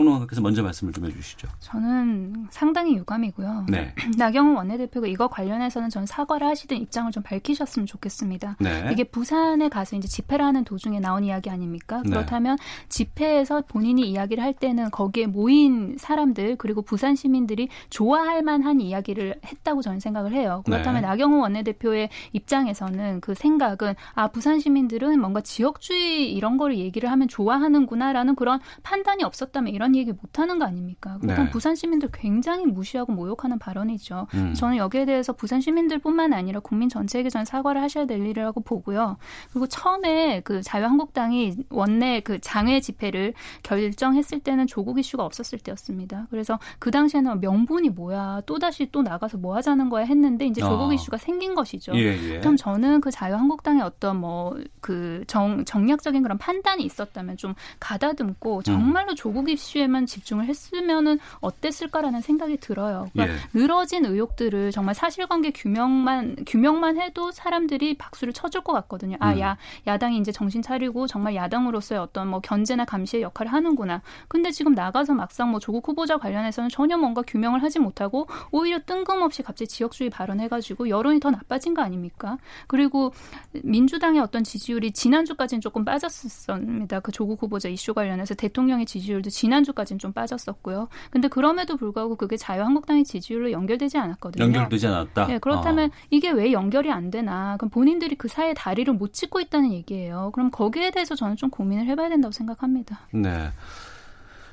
[0.00, 1.48] 평론가께서 먼저 말씀을 좀 해주시죠.
[1.60, 3.66] 저는 상당히 유감이고요.
[3.68, 3.94] 네.
[4.16, 8.56] 나경원 원내대표가 이거 관련해서는 전 사과를 하시든 입장을 좀 밝히셨으면 좋겠습니다.
[8.60, 8.88] 네.
[8.92, 12.02] 이게 부산에 가서 이제 집회를 하는 도중에 나온 이야기 아닙니까?
[12.04, 12.10] 네.
[12.10, 12.56] 그렇다면
[12.88, 19.82] 집회에서 본인이 이야기를 할 때는 거기에 모인 사람들 그리고 부산 시민들이 좋아할 만한 이야기를 했다고
[19.82, 20.62] 저는 생각을 해요.
[20.64, 21.08] 그렇다면 네.
[21.08, 28.34] 나경원 원내대표의 입장에서는 그 생각은 아 부산 시민들은 뭔가 지역주의 이런 거를 얘기를 하면 좋아하는구나라는
[28.34, 31.18] 그런 판단이 없었다면 이런 얘기 못 하는 거 아닙니까?
[31.20, 31.50] 그건 네.
[31.50, 34.26] 부산 시민들 굉장히 무시하고 모욕하는 발언이죠.
[34.34, 34.54] 음.
[34.54, 39.16] 저는 여기에 대해서 부산 시민들뿐만 아니라 국민 전체에게 전 사과를 하셔야 될 일이라고 보고요.
[39.52, 46.26] 그리고 처음에 그 자유한국당이 원내 그 장외 집회를 결정했을 때는 조국 이슈가 없었을 때였습니다.
[46.30, 48.42] 그래서 그 당시에는 명분이 뭐야?
[48.46, 50.92] 또 다시 또 나가서 뭐 하자는 거야 했는데 이제 조국 어.
[50.92, 51.92] 이슈가 생긴 것이죠.
[51.94, 52.40] 예, 예.
[52.40, 59.16] 그럼 저는 그 자유한국당의 어떤 뭐 그정 정략적인 그런 판단이 있었다면 좀 가다듬고 정말로 음.
[59.16, 63.08] 조국 이슈 이슈에만 집중을 했으면은 어땠을까라는 생각이 들어요.
[63.12, 63.58] 그러니까 예.
[63.58, 69.16] 늘어진 의혹들을 정말 사실관계 규명만 규명만 해도 사람들이 박수를 쳐줄 것 같거든요.
[69.20, 69.40] 아, 음.
[69.40, 74.02] 야 야당이 이제 정신 차리고 정말 야당으로서의 어떤 뭐 견제나 감시의 역할을 하는구나.
[74.28, 79.42] 근데 지금 나가서 막상 뭐 조국 후보자 관련해서는 전혀 뭔가 규명을 하지 못하고 오히려 뜬금없이
[79.42, 82.38] 갑자기 지역주의 발언해가지고 여론이 더 나빠진 거 아닙니까?
[82.66, 83.12] 그리고
[83.52, 87.00] 민주당의 어떤 지지율이 지난주까지는 조금 빠졌었습니다.
[87.00, 90.88] 그 조국 후보자 이슈 관련해서 대통령의 지지율도 지난 주까지는 좀 빠졌었고요.
[91.10, 94.44] 근데 그럼에도 불구하고 그게 자유한국당의 지지율로 연결되지 않았거든요.
[94.44, 95.26] 연결되지 않았다.
[95.26, 95.92] 네, 그렇다면 어.
[96.10, 97.56] 이게 왜 연결이 안 되나?
[97.58, 100.30] 그럼 본인들이 그 사이에 다리를 못 짚고 있다는 얘기예요.
[100.34, 103.00] 그럼 거기에 대해서 저는 좀 고민을 해봐야 된다고 생각합니다.
[103.12, 103.50] 네.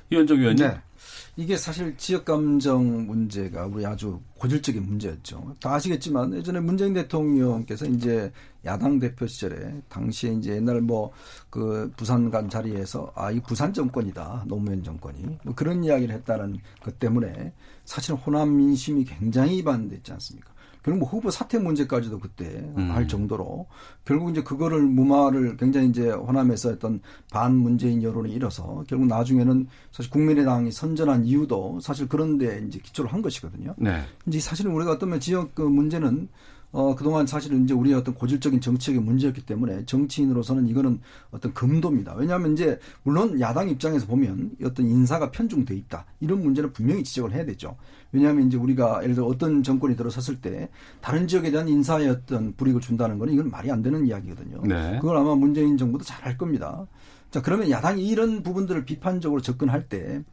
[0.09, 0.65] 이현정 위원님.
[0.65, 0.81] 네.
[1.39, 5.55] 이게 사실 지역 감정 문제가 우리 아주 고질적인 문제였죠.
[5.61, 8.31] 다 아시겠지만 예전에 문재인 대통령께서 이제
[8.65, 11.11] 야당 대표 시절에 당시에 이제 옛날 뭐
[11.49, 16.97] 그 부산 간 자리에서 아 이 부산 정권이다 노무현 정권이 뭐 그런 이야기를 했다는 것
[16.99, 17.53] 때문에
[17.85, 20.51] 사실 호남 민심이 굉장히 반대했지 않습니까?
[20.87, 22.45] 결국 뭐 후보 사퇴 문제까지도 그때
[22.77, 22.91] 음.
[22.91, 23.67] 할 정도로
[24.05, 30.09] 결국 이제 그거를 무마를 굉장히 이제 호남에서 어떤 반 문재인 여론이 일어서 결국 나중에는 사실
[30.09, 33.75] 국민의당이 선전한 이유도 사실 그런데 이제 기초를 한 것이거든요.
[33.77, 34.01] 네.
[34.27, 36.29] 이제 사실은 우리가 어떤 면 지역 그 문제는
[36.71, 40.99] 어, 그동안 사실은 이제 우리의 어떤 고질적인 정치적인 문제였기 때문에 정치인으로서는 이거는
[41.31, 42.13] 어떤 금도입니다.
[42.15, 46.05] 왜냐하면 이제 물론 야당 입장에서 보면 어떤 인사가 편중돼 있다.
[46.19, 47.77] 이런 문제는 분명히 지적을 해야 되죠.
[48.11, 50.69] 왜냐하면 이제 우리가 예를 들어 어떤 정권이 들어섰을 때
[51.01, 54.61] 다른 지역에 대한 인사의 어떤 불이익을 준다는 거는 이건 말이 안 되는 이야기거든요.
[54.63, 54.97] 네.
[54.99, 56.85] 그걸 아마 문재인 정부도 잘 할 겁니다.
[57.31, 60.23] 자, 그러면 야당이 이런 부분들을 비판적으로 접근할 때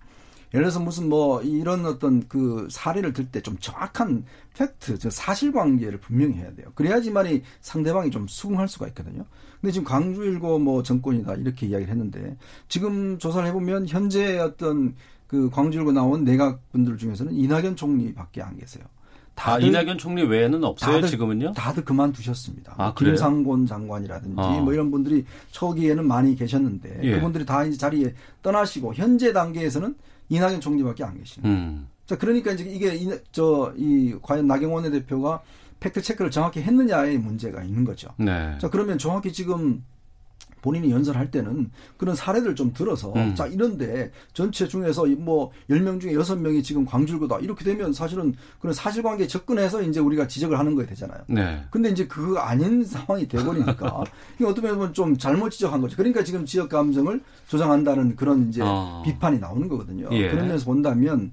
[0.55, 4.25] 예를 들어서 무슨 뭐 이런 어떤 그 사례를 들 때 좀 정확한
[4.57, 6.69] 팩트, 즉 사실관계를 분명히 해야 돼요.
[6.77, 9.25] 그래야지만이 상대방이 좀 수긍할 수가 있거든요.
[9.61, 12.37] 근데 지금 광주일고 뭐 정권이다 이렇게 이야기를 했는데
[12.69, 14.95] 지금 조사를 해보면 현재 어떤
[15.27, 18.85] 그 광주일고 나온 내각 분들 중에서는 이낙연 총리밖에 안 계세요.
[19.37, 21.55] 아, 이낙연 총리 외에는 없어요, 다들- 지금은요?
[21.55, 22.75] 다들 그만두셨습니다.
[22.79, 23.15] 아, 뭐 그래요?
[23.15, 24.61] 김상곤 장관이라든지 어.
[24.61, 27.15] 뭐 이런 분들이 초기에는 많이 계셨는데 예.
[27.17, 29.97] 그분들이 다 이제 자리에 떠나시고 현재 단계에서는
[30.29, 31.49] 이낙연 총리밖에 안 계십니다.
[31.49, 31.89] 음.
[32.07, 35.43] 자, 그러니까 이제 이게 이, 저, 이, 과연 나경원 대표가
[35.81, 38.09] 팩트 체크를 정확히 했느냐의 문제가 있는 거죠.
[38.17, 38.57] 네.
[38.61, 39.85] 자, 그러면 정확히 지금
[40.65, 43.35] 본인이 연설할 때는 그런 사례들 좀 들어서 음.
[43.35, 47.41] 자, 이런데 전체 중에서 이뭐 10명 중에 6명이 지금 광주일고다.
[47.41, 51.21] 이렇게 되면 사실은 그런 사실관계에 접근해서 이제 우리가 지적을 하는 거야 되잖아요.
[51.27, 51.63] 네.
[51.71, 54.05] 근데 이제 그거 아닌 상황이 돼버리니까
[54.37, 55.99] 이게 어떻게 보면 좀 잘못 지적한 거죠.
[55.99, 59.03] 그러니까 지금 지역 감정을 조장한다는 그런 이제 어.
[59.05, 60.09] 비판이 나오는 거거든요.
[60.13, 60.31] 예.
[60.31, 61.33] 그런 면에서 본다면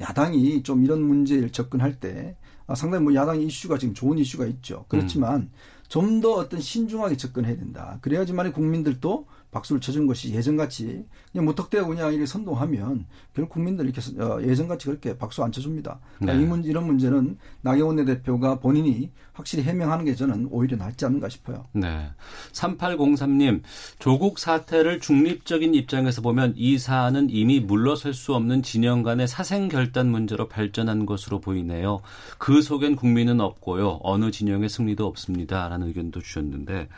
[0.00, 2.34] 야당이 좀 이런 문제를 접근할 때
[2.66, 4.86] 아, 상당히 뭐 야당 이슈가 지금 좋은 이슈가 있죠.
[4.88, 5.50] 그렇지만
[5.90, 7.98] 좀 더 어떤 신중하게 접근해야 된다.
[8.00, 14.40] 그래야지만 국민들도 박수를 쳐준 것이 예전같이 그냥 무턱대고 그냥 이렇게 선동하면 결국 국민들 이렇게 어,
[14.42, 15.98] 예전같이 그렇게 박수 안 쳐줍니다.
[16.18, 16.42] 그러니까 네.
[16.42, 21.66] 이 문, 이런 문제는 나경원 대표가 본인이 확실히 해명하는 게 저는 오히려 낫지 않는가 싶어요.
[21.72, 22.10] 네.
[22.52, 23.62] 3803님,
[23.98, 30.08] 조국 사태를 중립적인 입장에서 보면 이 사안은 이미 물러설 수 없는 진영 간의 사생 결단
[30.08, 32.02] 문제로 발전한 것으로 보이네요.
[32.38, 34.00] 그 속엔 국민은 없고요.
[34.02, 35.68] 어느 진영의 승리도 없습니다.
[35.68, 36.88] 라는 의견도 주셨는데,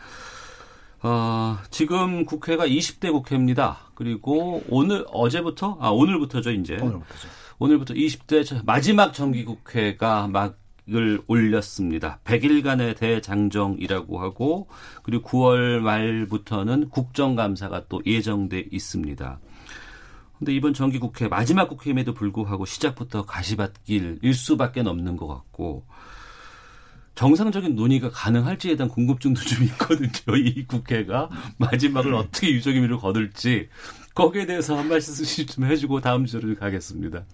[1.02, 3.78] 어, 지금 국회가 20대 국회입니다.
[3.94, 6.76] 그리고 오늘, 어제부터, 아, 오늘부터죠, 이제.
[6.76, 7.28] 오늘부터죠.
[7.58, 12.20] 오늘부터 20대 저- 마지막 정기 국회가 막을 올렸습니다.
[12.24, 14.68] 100일간의 대장정이라고 하고
[15.02, 19.38] 그리고 9월 말부터는 국정감사가 또 예정돼 있습니다.
[20.38, 25.84] 근데 이번 정기 국회 마지막 국회임에도 불구하고 시작부터 가시밭길 일 수밖에 없는 것 같고
[27.14, 30.10] 정상적인 논의가 가능할지에 대한 궁금증도 좀 있거든요.
[30.36, 33.68] 이 국회가 마지막을 어떻게 유족의 미를 거둘지
[34.14, 37.24] 거기에 대해서 한 말씀 좀 해주고 다음 주로 가겠습니다.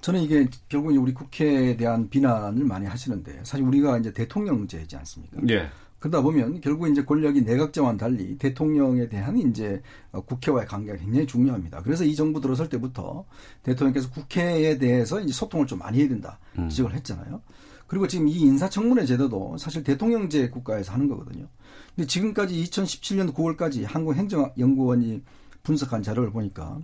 [0.00, 5.40] 저는 이게 결국 이제 우리 국회에 대한 비난을 많이 하시는데 사실 우리가 이제 대통령제지 않습니까?
[5.50, 5.68] 예.
[5.98, 9.82] 그러다 보면 결국 이제 권력이 내각제와는 달리 대통령에 대한 이제
[10.12, 11.82] 어, 국회와의 관계가 굉장히 중요합니다.
[11.82, 13.26] 그래서 이 정부 들어설 때부터
[13.62, 16.70] 대통령께서 국회에 대해서 이제 소통을 좀 많이 해야 된다 음.
[16.70, 17.42] 지적을 했잖아요.
[17.90, 21.48] 그리고 지금 이 인사청문회 제도도 사실 대통령제 국가에서 하는 거거든요.
[21.96, 25.22] 근데 지금까지 2017년 9월까지 한국행정연구원이
[25.64, 26.78] 분석한 자료를 보니까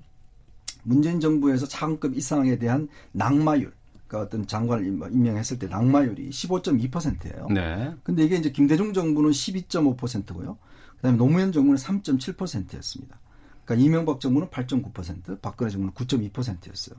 [0.83, 3.73] 문재인 정부에서 차관급 이상에 대한 낙마율,
[4.09, 7.47] 그러니까 어떤 장관을 임- 임명했을 때 낙마율이 15.2%예요.
[7.55, 7.95] 네.
[8.03, 10.59] 근데 이게 이제 김대중 정부는 12.5%고요.
[10.97, 13.21] 그다음에 노무현 정부는 3.7%였습니다.
[13.66, 16.96] 그러니까 이명박 정부는 8.9%, 박근혜 정부는 9.2%였어요.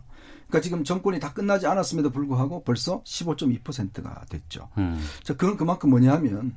[0.47, 4.69] 그러니까 지금 정권이 다 끝나지 않았음에도 불구하고 벌써 15.2%가 됐죠.
[4.77, 4.99] 음.
[5.23, 6.53] 자, 그건 그만큼 뭐냐 하면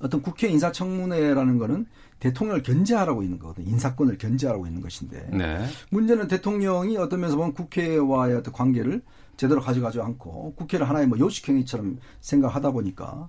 [0.00, 1.86] 어떤 국회 인사청문회라는 거는
[2.18, 3.66] 대통령을 견제하라고 있는 거거든.
[3.66, 5.30] 인사권을 견제하라고 있는 것인데.
[5.32, 5.64] 네.
[5.90, 9.02] 문제는 대통령이 어떤 면에서 보면 국회와의 어떤 관계를
[9.36, 13.28] 제대로 가져가지 않고 국회를 하나의 뭐 요식행위처럼 생각하다 보니까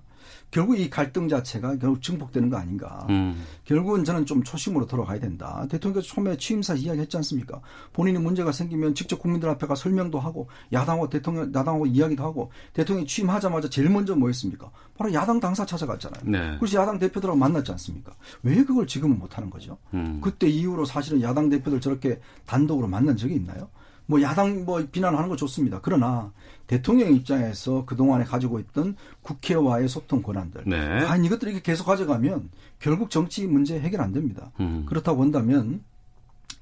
[0.50, 3.06] 결국 이 갈등 자체가 결국 증폭되는 거 아닌가.
[3.08, 3.44] 음.
[3.64, 5.66] 결국은 저는 좀 초심으로 돌아가야 된다.
[5.70, 7.60] 대통령께서 처음에 취임사 이야기했지 않습니까?
[7.92, 13.06] 본인이 문제가 생기면 직접 국민들 앞에 가 설명도 하고 야당하고 대통령 야당하고 이야기도 하고 대통령이
[13.06, 14.70] 취임하자마자 제일 먼저 뭐 했습니까?
[14.96, 16.22] 바로 야당 당사 찾아갔잖아요.
[16.24, 16.56] 네.
[16.58, 18.12] 그래서 야당 대표들하고 만났지 않습니까?
[18.42, 19.78] 왜 그걸 지금은 못 하는 거죠?
[19.94, 20.20] 음.
[20.20, 23.68] 그때 이후로 사실은 야당 대표들 저렇게 단독으로 만난 적이 있나요?
[24.10, 25.78] 뭐 야당 뭐 비난하는 거 좋습니다.
[25.80, 26.32] 그러나
[26.66, 30.64] 대통령 입장에서 그동안에 가지고 있던 국회와의 소통 권한들.
[30.66, 31.04] 네.
[31.04, 34.50] 과연 이것들이 이렇게 계속 가져가면 결국 정치 문제 해결 안 됩니다.
[34.58, 34.84] 음.
[34.84, 35.84] 그렇다고 본다면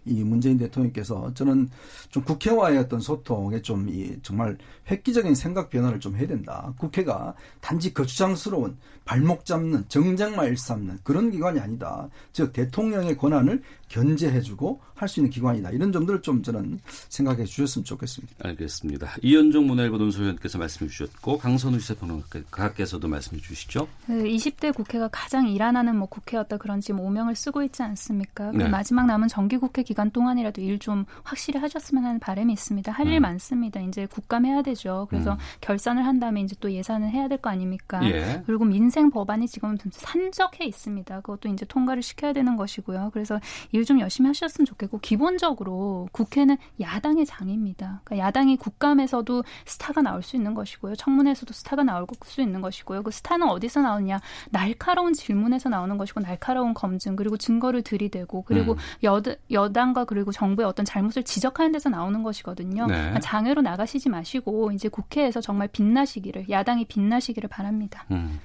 [0.05, 1.69] 이 문재인 대통령께서 저는
[2.11, 4.59] 좀 국회와의 어떤 소통에 좀 이 정말
[4.91, 6.75] 획기적인 생각 변화를 좀 해야 된다.
[6.79, 12.09] 국회가 단지 거추장스러운 발목 잡는 정쟁만 일삼는 그런 기관이 아니다.
[12.33, 15.71] 즉 대통령의 권한을 견제해주고 할 수 있는 기관이다.
[15.71, 18.35] 이런 점들을 좀 저는 생각해 주셨으면 좋겠습니다.
[18.49, 19.15] 알겠습니다.
[19.23, 23.87] 이현종 문화일보 논소위원께서 말씀해 주셨고 강선우 시사평론가께서도 말씀해 주시죠.
[24.07, 28.51] 그 20대 국회가 가장 일안하는 뭐 국회였다 그런 지금 오명을 쓰고 있지 않습니까?
[28.51, 28.69] 그 네.
[28.69, 32.93] 마지막 남은 정기국회 기간 동안이라도 일 좀 확실히 하셨으면 하는 바람이 있습니다.
[32.93, 33.23] 할일 음.
[33.23, 33.81] 많습니다.
[33.81, 35.09] 이제 국감해야 되죠.
[35.11, 35.39] 그래서 음.
[35.61, 38.01] 결산을 한 다음에 이제 또 예산을 해야 될 거 아닙니까?
[38.09, 38.43] 예.
[38.47, 41.21] 그리고 민생 법안이 지금 산적해 있습니다.
[41.23, 43.11] 그것도 이제 통과를 시켜야 되는 것이고요.
[43.13, 43.41] 그래서
[43.79, 48.03] 일 좀 열심히 하셨으면 좋겠고 기본적으로 국회는 야당의 장입니다.
[48.05, 50.95] 그러니까 야당이 국감에서도 스타가 나올 수 있는 것이고요.
[50.97, 53.03] 청문회에서도 스타가 나올 수 있는 것이고요.
[53.03, 54.21] 그 스타는 어디서 나오냐?
[54.51, 58.79] 날카로운 질문에서 나오는 것이고 날카로운 검증 그리고 증거를 들이대고 그리고 음.
[59.05, 62.87] 여, 여당과 그리고 정부의 어떤 잘못을 지적하는 데서 나오는 것이거든요.
[62.87, 62.93] 네.
[62.93, 68.05] 그러니까 장외로 나가시지 마시고 이제 국회에서 정말 빛나시기를 야당이 빛나시기를 바랍니다.
[68.11, 68.39] 음.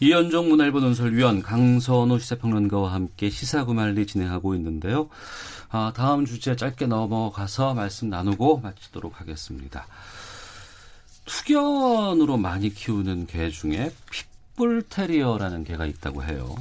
[0.00, 5.08] 이현종 문화일보 논설위원 강선호 시사평론가와 함께 시사구말리 진행하고 있는데요.
[5.70, 9.88] 아, 다음 주제 짧게 넘어가서 말씀 나누고 마치도록 하겠습니다.
[11.24, 16.54] 투견으로 많이 키우는 개 중에 핏불 테리어라는 개가 있다고 해요.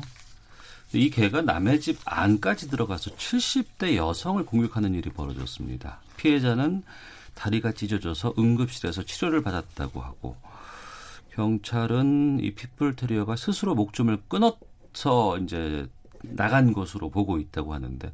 [0.94, 6.00] 이 개가 남의 집 안까지 들어가서 70대 여성을 공격하는 일이 벌어졌습니다.
[6.18, 6.82] 피해자는
[7.36, 10.36] 다리가 찢어져서 응급실에서 치료를 받았다고 하고
[11.38, 15.88] 경찰은 이 핏불 테리어가 스스로 목숨을 끊어서 이제
[16.24, 18.12] 나간 것으로 보고 있다고 하는데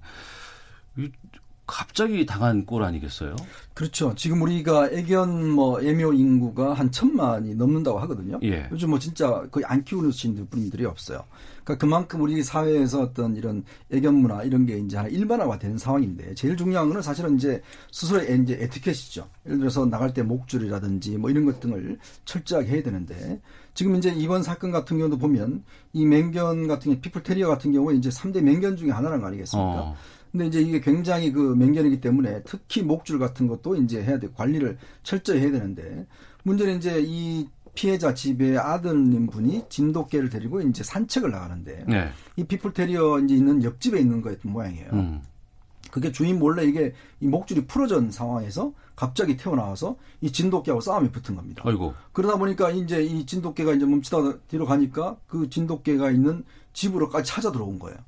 [1.66, 3.36] 갑자기 당한 꼴 아니겠어요?
[3.74, 4.14] 그렇죠.
[4.16, 8.40] 지금 우리가 애견 뭐 애묘 인구가 한 천만이 넘는다고 하거든요.
[8.44, 8.68] 예.
[8.72, 10.12] 요즘 뭐 진짜 거의 안 키우는
[10.50, 11.24] 분들이 없어요.
[11.64, 16.58] 그러니까 그만큼 우리 사회에서 어떤 이런 애견 문화 이런 게 이제 일반화가 되는 상황인데 제일
[16.58, 19.28] 중요한 거는 사실은 이제 스스로의 이제 에티켓이죠.
[19.46, 23.42] 예를 들어서 나갈 때 목줄이라든지 뭐 이런 것 등을 철저하게 해야 되는데
[23.74, 27.96] 지금 이제 이번 사건 같은 경우도 보면 이 맹견 같은 게 핏불 테리어 같은 경우에
[27.96, 29.82] 이제 3대 맹견 중에 하나란 거 아니겠습니까?
[29.82, 29.96] 어.
[30.34, 34.80] 근데 이제 이게 굉장히 그 맹견이기 때문에 특히 목줄 같은 것도 이제 해야 돼 관리를
[35.04, 36.08] 철저히 해야 되는데
[36.42, 42.10] 문제는 이제 이 피해자 집에 아드님 분이 진돗개를 데리고 이제 산책을 나가는데 네.
[42.36, 44.90] 이 피플테리어 이제 있는 옆집에 있는 거였던 모양이에요.
[44.94, 45.22] 음.
[45.92, 51.62] 그게 주인 몰래 이게 이 목줄이 풀어진 상황에서 갑자기 태어나와서 이 진돗개하고 싸움이 붙은 겁니다.
[51.64, 51.94] 아이고.
[52.12, 56.44] 그러다 보니까 이제 이 진돗개가 이제 멈추다 뒤로 가니까 그 진돗개가 있는
[56.74, 58.00] 집으로까지 찾아 들어온 거예요.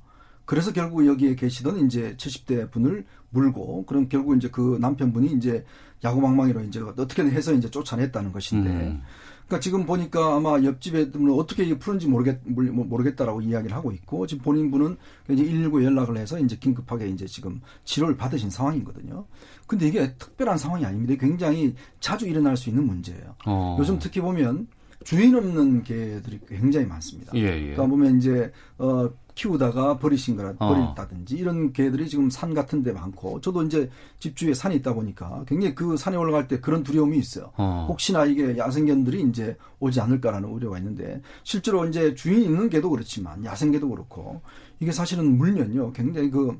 [0.46, 5.66] 그래서 결국 여기에 계시던 이제 70대 분을 물고 그럼 결국 이제 그 남편분이 이제
[6.04, 9.02] 야구망망이로 이제 어떻게든 해서 이제 쫓아냈다는 것인데 음.
[9.48, 14.72] 그러니까 지금 보니까 아마 옆집에 어떻게 푸는지 모르겠 뭐 모르겠다라고 이야기를 하고 있고 지금 본인
[14.72, 14.98] 분은
[15.30, 19.26] 이제 119 연락을 해서 이제 긴급하게 이제 지금 치료를 받으신 상황이거든요.
[19.68, 21.14] 근데 이게 특별한 상황이 아닙니다.
[21.20, 23.36] 굉장히 자주 일어날 수 있는 문제예요.
[23.46, 23.78] 어.
[23.80, 24.68] 요즘 특히 보면
[25.04, 27.32] 주인 없는 개들이 굉장히 많습니다.
[27.36, 27.60] 예, 예.
[27.60, 30.68] 그러니까 보면 이제 어 키우다가 버리신 거라 어.
[30.68, 35.44] 버린다든지 이런 개들이 지금 산 같은 데 많고 저도 이제 집 주위에 산이 있다 보니까
[35.48, 37.52] 굉장히 그 산에 올라갈 때 그런 두려움이 있어요.
[37.58, 37.86] 어.
[37.90, 43.90] 혹시나 이게 야생견들이 이제 오지 않을까라는 우려가 있는데 실제로 이제 주인 있는 개도 그렇지만 야생개도
[43.90, 44.42] 그렇고
[44.80, 46.58] 이게 사실은 물면요 굉장히 그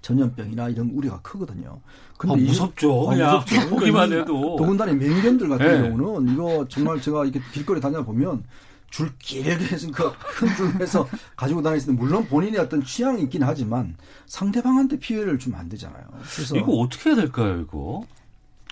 [0.00, 1.80] 전염병이나 이런 우려가 크거든요.
[2.18, 3.10] 근데 아, 무섭죠.
[3.10, 3.68] 아, 무섭죠.
[3.70, 4.56] 보기만 그러니까 해도.
[4.56, 5.88] 더군다나 맹견들 같은 네.
[5.90, 8.42] 경우는 이거 정말 제가 이렇게 길거리 다녀 보면
[8.92, 9.90] 줄 길게 해서
[10.36, 16.04] 큰줄 해서 가지고 다니시는 물론 본인의 어떤 취향이 있긴 하지만 상대방한테 피해를 주면 안 되잖아요.
[16.34, 18.04] 그래서 이거 어떻게 해야 될까요, 이거?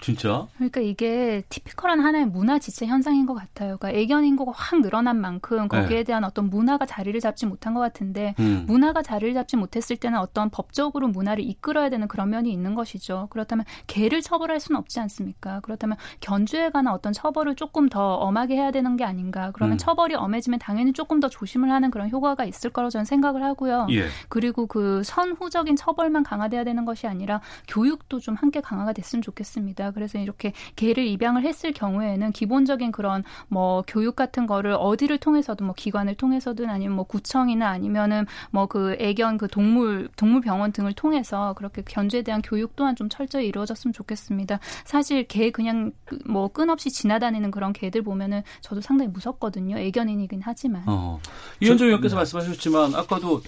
[0.00, 0.46] 진짜?
[0.56, 3.76] 그러니까 이게 티피컬한 하나의 문화 지체 현상인 것 같아요.
[3.76, 6.04] 그러니까 애견 인구가 확 늘어난 만큼 거기에 네.
[6.04, 8.64] 대한 어떤 문화가 자리를 잡지 못한 것 같은데 음.
[8.66, 13.28] 문화가 자리를 잡지 못했을 때는 어떤 법적으로 문화를 이끌어야 되는 그런 면이 있는 것이죠.
[13.30, 15.60] 그렇다면 개를 처벌할 수는 없지 않습니까?
[15.60, 19.50] 그렇다면 견주에 관한 어떤 처벌을 조금 더 엄하게 해야 되는 게 아닌가.
[19.52, 19.78] 그러면 음.
[19.78, 23.86] 처벌이 엄해지면 당연히 조금 더 조심을 하는 그런 효과가 있을 거라고 저는 생각을 하고요.
[23.90, 24.06] 예.
[24.28, 29.89] 그리고 그 선후적인 처벌만 강화돼야 되는 것이 아니라 교육도 좀 함께 강화가 됐으면 좋겠습니다.
[29.92, 35.74] 그래서 이렇게 개를 입양을 했을 경우에는 기본적인 그런 뭐 교육 같은 거를 어디를 통해서든 뭐
[35.76, 41.82] 기관을 통해서든 아니면 뭐 구청이나 아니면은 뭐 그 애견 그 동물 동물병원 등을 통해서 그렇게
[41.82, 44.60] 견주에 대한 교육 또한 좀 철저히 이루어졌으면 좋겠습니다.
[44.84, 49.76] 사실 개 그냥 그뭐 끊없이 지나다니는 그런 개들 보면은 저도 상당히 무섭거든요.
[49.76, 50.84] 애견인이긴 하지만.
[50.86, 51.20] 어.
[51.58, 51.88] 이현정 네.
[51.88, 53.42] 의원께서 말씀하셨지만 아까도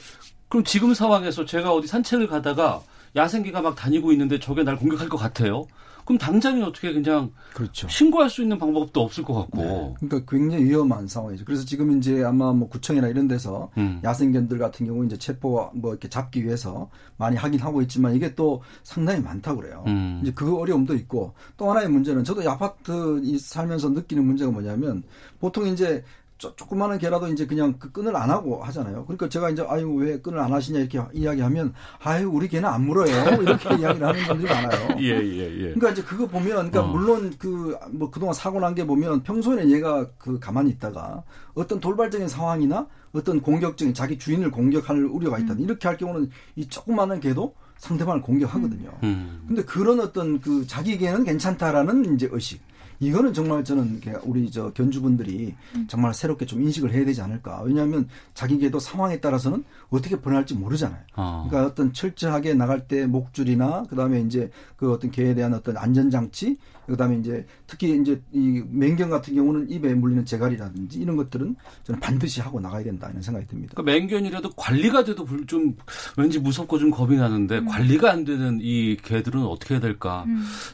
[0.48, 2.82] 그럼 지금 상황에서 제가 어디 산책을 가다가
[3.14, 5.68] 야생개가 막 다니고 있는데 저게 날 공격할 것 같아요.
[6.12, 7.88] 그럼 당장에 어떻게 그냥 그렇죠.
[7.88, 9.62] 신고할 수 있는 방법도 없을 것 같고.
[9.62, 9.94] 네.
[10.00, 11.44] 그러니까 굉장히 위험한 상황이죠.
[11.44, 14.00] 그래서 지금 이제 아마 뭐 구청이나 이런 데서 음.
[14.04, 18.62] 야생견들 같은 경우 이제 체포 뭐 이렇게 잡기 위해서 많이 하긴 하고 있지만 이게 또
[18.82, 19.84] 상당히 많다고 그래요.
[19.86, 20.20] 음.
[20.22, 25.02] 이제 그 어려움도 있고 또 하나의 문제는 저도 이 아파트 이 살면서 느끼는 문제가 뭐냐면
[25.40, 26.04] 보통 이제
[26.42, 29.04] 쪼- 조그마한 개라도 이제 그냥 그 끈을 안 하고 하잖아요.
[29.04, 33.06] 그러니까 제가 이제 아유 왜 끈을 안 하시냐 이렇게 이야기하면 아유 우리 개는 안 물어요
[33.42, 34.96] 이렇게 이야기를 하는 분들이 많아요.
[34.98, 35.62] 예, 예, 예.
[35.74, 36.86] 그러니까 이제 그거 보면, 그러니까 어.
[36.88, 41.22] 물론 그 뭐 그동안 사고 난 게 보면 평소에는 얘가 그 가만히 있다가
[41.54, 45.54] 어떤 돌발적인 상황이나 어떤 공격적인 자기 주인을 공격할 우려가 있다.
[45.58, 48.90] 이렇게 할 경우는 이 조그마한 개도 상대방을 공격하거든요.
[49.02, 49.44] 음.
[49.46, 52.62] 근데 그런 어떤 그 자기 개는 괜찮다라는 이제 의식.
[53.02, 55.54] 이거는 정말 저는 우리 저 견주분들이
[55.88, 57.62] 정말 새롭게 좀 인식을 해야 되지 않을까.
[57.62, 61.00] 왜냐하면 자기 개도 상황에 따라서는 어떻게 변할지 모르잖아요.
[61.16, 61.46] 어.
[61.48, 66.58] 그러니까 어떤 철저하게 나갈 때 목줄이나 그다음에 이제 그 어떤 개에 대한 어떤 안전 장치
[66.86, 72.40] 그다음에 이제 특히 이제 이 맹견 같은 경우는 입에 물리는 재갈이라든지 이런 것들은 저는 반드시
[72.40, 73.74] 하고 나가야 된다 이런 생각이 듭니다.
[73.76, 75.76] 그러니까 맹견이라도 관리가 돼도 불- 좀
[76.16, 77.66] 왠지 무섭고 좀 겁이 나는데 음.
[77.66, 80.24] 관리가 안 되는 이 개들은 어떻게 해야 될까?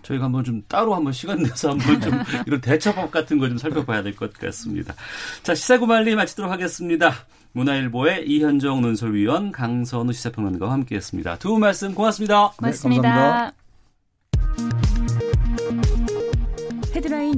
[0.03, 2.13] 저희가 한번 좀 따로 한번 시간 내서 한번 좀
[2.47, 4.95] 이런 대처법 같은 거 좀 살펴봐야 될 것 같습니다.
[5.43, 7.13] 자, 시사구말리 마치도록 하겠습니다.
[7.53, 11.39] 문화일보의 이현정 논설위원 강선우 시사평론가와 함께했습니다.
[11.39, 12.51] 두 분 말씀 고맙습니다.
[12.57, 13.53] 고맙습니다.
[14.57, 14.88] 감사합니다.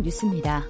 [0.01, 0.65] 헤드라인 뉴스입니다.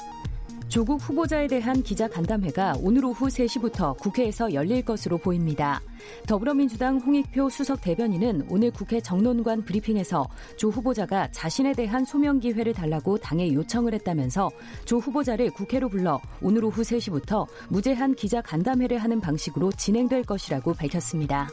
[0.69, 5.81] 조국 후보자에 대한 기자 간담회가 오늘 오후 3시부터 국회에서 열릴 것으로 보입니다.
[6.29, 13.19] 더불어민주당 홍익표 수석 대변인은 오늘 국회 정론관 브리핑에서 조 후보자가 자신에 대한 소명 기회를 달라고
[13.19, 14.51] 당에 요청을 했다면서
[14.85, 21.49] 조 후보자를 국회로 불러 오늘 오후 3시부터 무제한 기자 간담회를 하는 방식으로 진행될 것이라고 밝혔습니다.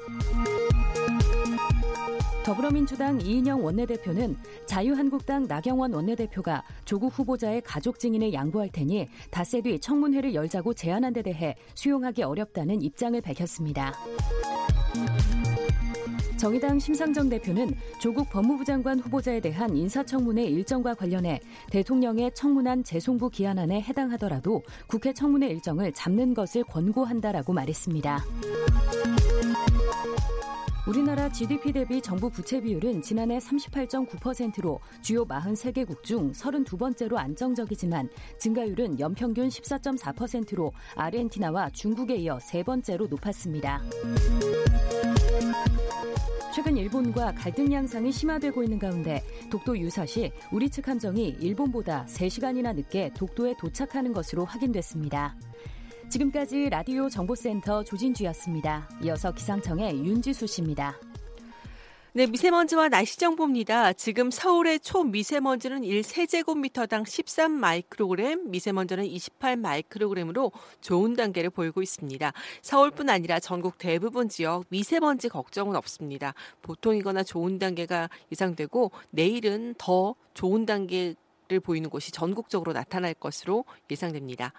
[2.48, 10.34] 더불어민주당 이인영 원내대표는 자유한국당 나경원 원내대표가 조국 후보자의 가족 증인을 양보할 테니 닷새 뒤 청문회를
[10.34, 13.94] 열자고 제안한 데 대해 수용하기 어렵다는 입장을 밝혔습니다.
[16.38, 23.82] 정의당 심상정 대표는 조국 법무부 장관 후보자에 대한 인사청문회 일정과 관련해 대통령의 청문안 재송부 기한안에
[23.82, 28.24] 해당하더라도 국회 청문회 일정을 잡는 것을 권고한다라고 말했습니다.
[30.88, 39.50] 우리나라 GDP 대비 정부 부채 비율은 지난해 38.9%로 주요 43개국 중 32번째로 안정적이지만 증가율은 연평균
[39.50, 43.82] 14.4%로 아르헨티나와 중국에 이어 세 번째로 높았습니다.
[46.56, 49.22] 최근 일본과 갈등 양상이 심화되고 있는 가운데
[49.52, 55.36] 독도 유사시 우리 측 함정이 일본보다 3시간이나 늦게 독도에 도착하는 것으로 확인됐습니다.
[56.10, 58.90] 지금까지 라디오 정보센터 조진주였습니다.
[59.04, 60.96] 이어서 기상청의 윤지수 씨입니다.
[62.14, 63.94] 네, 미세먼지와 날씨 정보입니다.
[63.94, 72.32] 지금 서울의 초미세먼지는 1세제곱미터당 13 마이크로그램, 미세먼지는 28 마이크로그램으로 좋은 단계를 보이고 있습니다.
[72.62, 76.34] 서울뿐 아니라 전국 대부분 지역 미세먼지 걱정은 없습니다.
[76.62, 84.54] 보통이거나 좋은 단계가 예상되고 내일은 더 좋은 단계를 보이는 곳이 전국적으로 나타날 것으로 예상됩니다.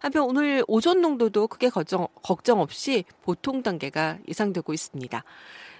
[0.00, 5.22] 한편 오늘 오존 농도도 크게 걱정, 걱정 없이 보통 단계가 예상되고 있습니다.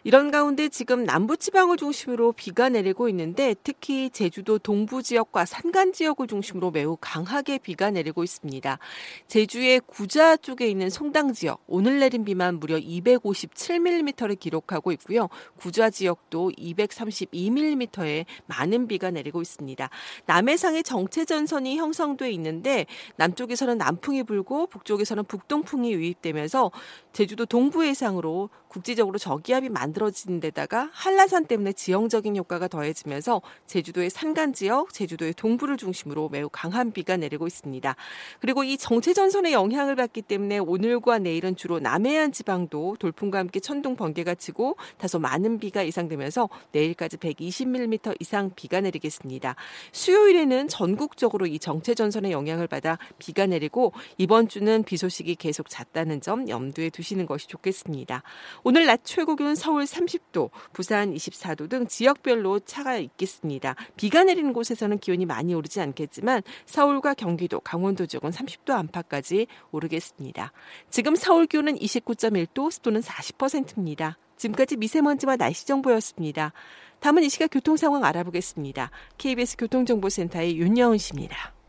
[0.02, 6.26] 이런 가운데 지금 남부 지방을 중심으로 비가 내리고 있는데 특히 제주도 동부 지역과 산간 지역을
[6.26, 8.78] 중심으로 매우 강하게 비가 내리고 있습니다.
[9.26, 15.28] 제주의 구자 쪽에 있는 송당 지역 오늘 내린 비만 무려 257mm를 기록하고 있고요.
[15.58, 19.90] 구자 지역도 232mm의 많은 비가 내리고 있습니다.
[20.24, 22.86] 남해상에 정체 전선이 형성돼 있는데
[23.16, 26.70] 남쪽에서는 남풍이 불고 북쪽에서는 북동풍이 유입되면서
[27.12, 34.52] 제주도 동부 해상으로 국지적으로 저기압이 많은 만들어진 데다가 한라산 때문에 지형적인 효과가 더해지면서 제주도의 산간
[34.52, 37.94] 지역, 제주도의 동부를 중심으로 매우 강한 비가 내리고 있습니다.
[38.40, 43.96] 그리고 이 정체 전선의 영향을 받기 때문에 오늘과 내일은 주로 남해안 지방도 돌풍과 함께 천둥
[43.96, 49.56] 번개가 치고 다소 많은 비가 예상되면서 내일까지 120mm 이상 비가 내리겠습니다.
[49.92, 56.20] 수요일에는 전국적으로 이 정체 전선의 영향을 받아 비가 내리고 이번 주는 비 소식이 계속 잦다는
[56.20, 58.22] 점 염두에 두시는 것이 좋겠습니다.
[58.62, 63.74] 오늘 낮 최고 기온 서울 30도, 부산 24도 등 지역별로 차가 있겠습니다.
[63.96, 70.52] 비가 내리는 곳에서는 기온이 많이 오르지 않겠지만 서울과 경기도, 강원도 지역은 30도 안팎까지 오르겠습니다.
[70.90, 74.18] 지금 서울 기온은 29.1도, 습도는 40%입니다.
[74.36, 76.52] 지금까지 미세먼지와 날씨 정보였습니다.
[77.00, 78.90] 다음은 이 시각 교통 상황 알아보겠습니다.
[79.18, 81.59] KBS 교통정보센터의 윤여은 씨입니다.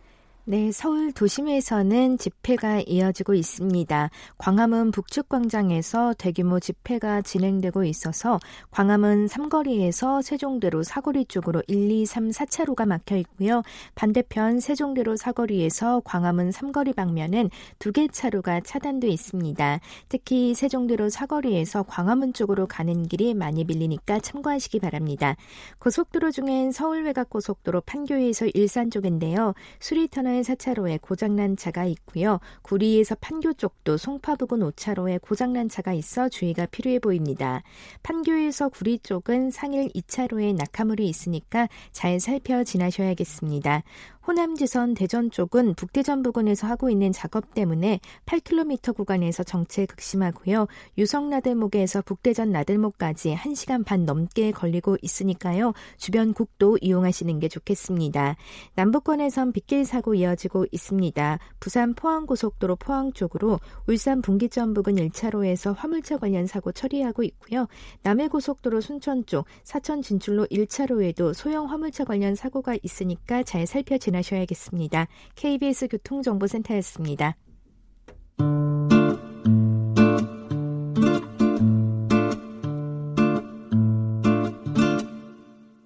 [0.44, 4.10] 네, 서울 도심에서는 집회가 이어지고 있습니다.
[4.40, 8.40] 광화문 북측광장에서 대규모 집회가 진행되고 있어서
[8.72, 13.62] 광화문 삼거리에서 세종대로 사거리 쪽으로 1, 2, 3, 4차로가 막혀 있고요.
[13.94, 19.80] 반대편 세종대로 사거리에서 광화문 삼거리 방면은 두 개 차로가 차단돼 있습니다.
[20.10, 25.36] 특히 세종대로 사거리에서 광화문 쪽으로 가는 길이 많이 밀리니까 참고하시기 바랍니다.
[25.80, 29.54] 고속도로 중엔 서울 외곽 고속도로 판교에서 일산 쪽인데요.
[29.80, 32.40] 수리터널 터널 4차로에 고장난 차가 있고요.
[32.62, 37.62] 구리에서 판교 쪽도 송파부근 5차로에 고장난 차가 있어 주의가 필요해 보입니다.
[38.02, 43.84] 판교에서 구리 쪽은 상일 2차로에 낙하물이 있으니까 잘 살펴 지나셔야겠습니다.
[44.28, 50.68] 호남지선 대전 쪽은 북대전 부근에서 하고 있는 작업 때문에 8km 구간에서 정체 극심하고요.
[50.98, 55.74] 유성나들목에서 북대전 나들목까지 1시간 반 넘게 걸리고 있으니까요.
[55.98, 58.36] 주변 국도 이용하시는 게 좋겠습니다.
[58.76, 61.40] 남북권에선 빗길 사고 이어지고 있습니다.
[61.60, 67.68] 부산 포항고속도로 포항 쪽으로 울산 분기점 부근 1차로에서 화물차 관련 사고 처리하고 있고요.
[68.04, 75.08] 남해고속도로 순천 쪽 사천 진출로 1차로에도 소형 화물차 관련 사고가 있으니까 잘 살펴 지나셔야겠습니다.
[75.36, 77.38] KBS 교통정보센터였습니다.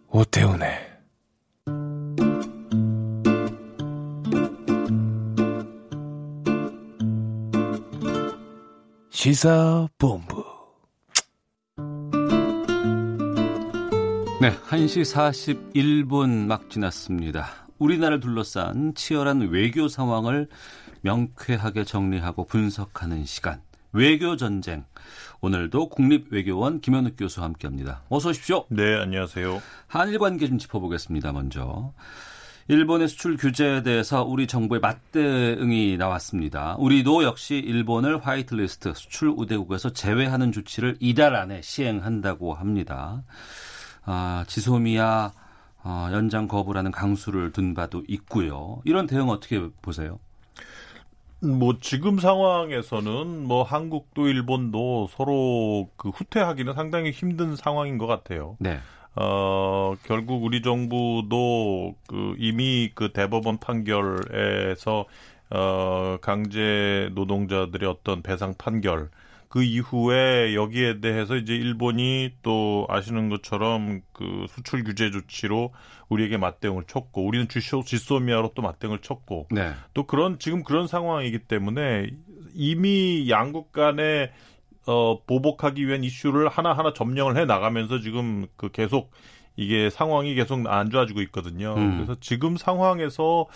[0.09, 0.69] 오태훈의
[9.09, 10.43] 시사본부
[14.41, 17.64] 네, 1시 41분 막 지났습니다.
[17.78, 20.47] 우리나라를 둘러싼 치열한 외교 상황을
[21.01, 23.61] 명쾌하게 정리하고 분석하는 시간.
[23.91, 24.86] 외교 전쟁.
[25.41, 28.01] 오늘도 국립외교원 김현욱 교수와 함께합니다.
[28.09, 28.65] 어서 오십시오.
[28.69, 29.61] 네, 안녕하세요.
[29.88, 31.32] 한일 관계 좀 짚어보겠습니다.
[31.32, 31.93] 먼저
[32.67, 36.76] 일본의 수출 규제에 대해서 우리 정부의 맞대응이 나왔습니다.
[36.80, 43.23] 우리도 역시 일본을 화이트리스트 수출 우대국에서 제외하는 조치를 이달 안에 시행한다고 합니다.
[44.03, 45.32] 아, 지소미아
[45.86, 48.81] 어, 연장 거부라는 강수를 둔 바도 있고요.
[48.86, 50.17] 이런 대응 어떻게 보세요?
[51.41, 58.57] 뭐 지금 상황에서는 뭐 한국도 일본도 서로 그 후퇴하기는 상당히 힘든 상황인 것 같아요.
[58.59, 58.79] 네.
[59.15, 65.05] 어, 결국 우리 정부도 그 이미 그 대법원 판결에서
[65.51, 69.09] 어, 강제 노동자들의 어떤 배상 판결
[69.55, 75.71] 그 이후에 여기에 대해서 이제 일본이 또 아시는 것처럼 그 수출 규제 조치로
[76.09, 79.71] 우리에게 맞대응을 쳤고 우리는 주쇼 지소미아로 또 맞대응을 쳤고 네.
[79.93, 82.09] 또 그런 지금 그런 상황이기 때문에
[82.53, 84.33] 이미 양국 간에
[84.87, 89.11] 어 보복하기 위한 이슈를 하나하나 점령을 해 나가면서 지금 그 계속
[89.55, 91.75] 이게 상황이 계속 안 좋아지고 있거든요.
[91.77, 91.95] 음.
[91.95, 93.47] 그래서 지금 상황에서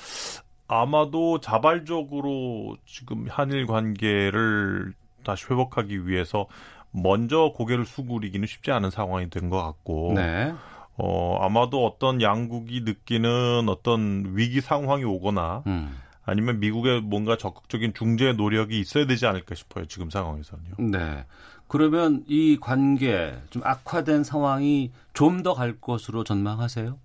[0.69, 4.93] 아마도 자발적으로 지금 한일 관계를
[5.24, 6.47] 다시 회복하기 위해서
[6.91, 10.53] 먼저 고개를 수그리기는 쉽지 않은 상황이 된 것 같고 네.
[10.97, 15.97] 어, 아마도 어떤 양국이 느끼는 어떤 위기 상황이 오거나 음.
[16.26, 19.86] 아니면 미국의 뭔가 적극적인 중재 노력이 있어야 되지 않을까 싶어요.
[19.86, 20.76] 지금 상황에서는요.
[20.91, 21.26] 네.
[21.67, 26.97] 그러면 이 관계 좀 악화된 상황이 좀 더 갈 것으로 전망하세요?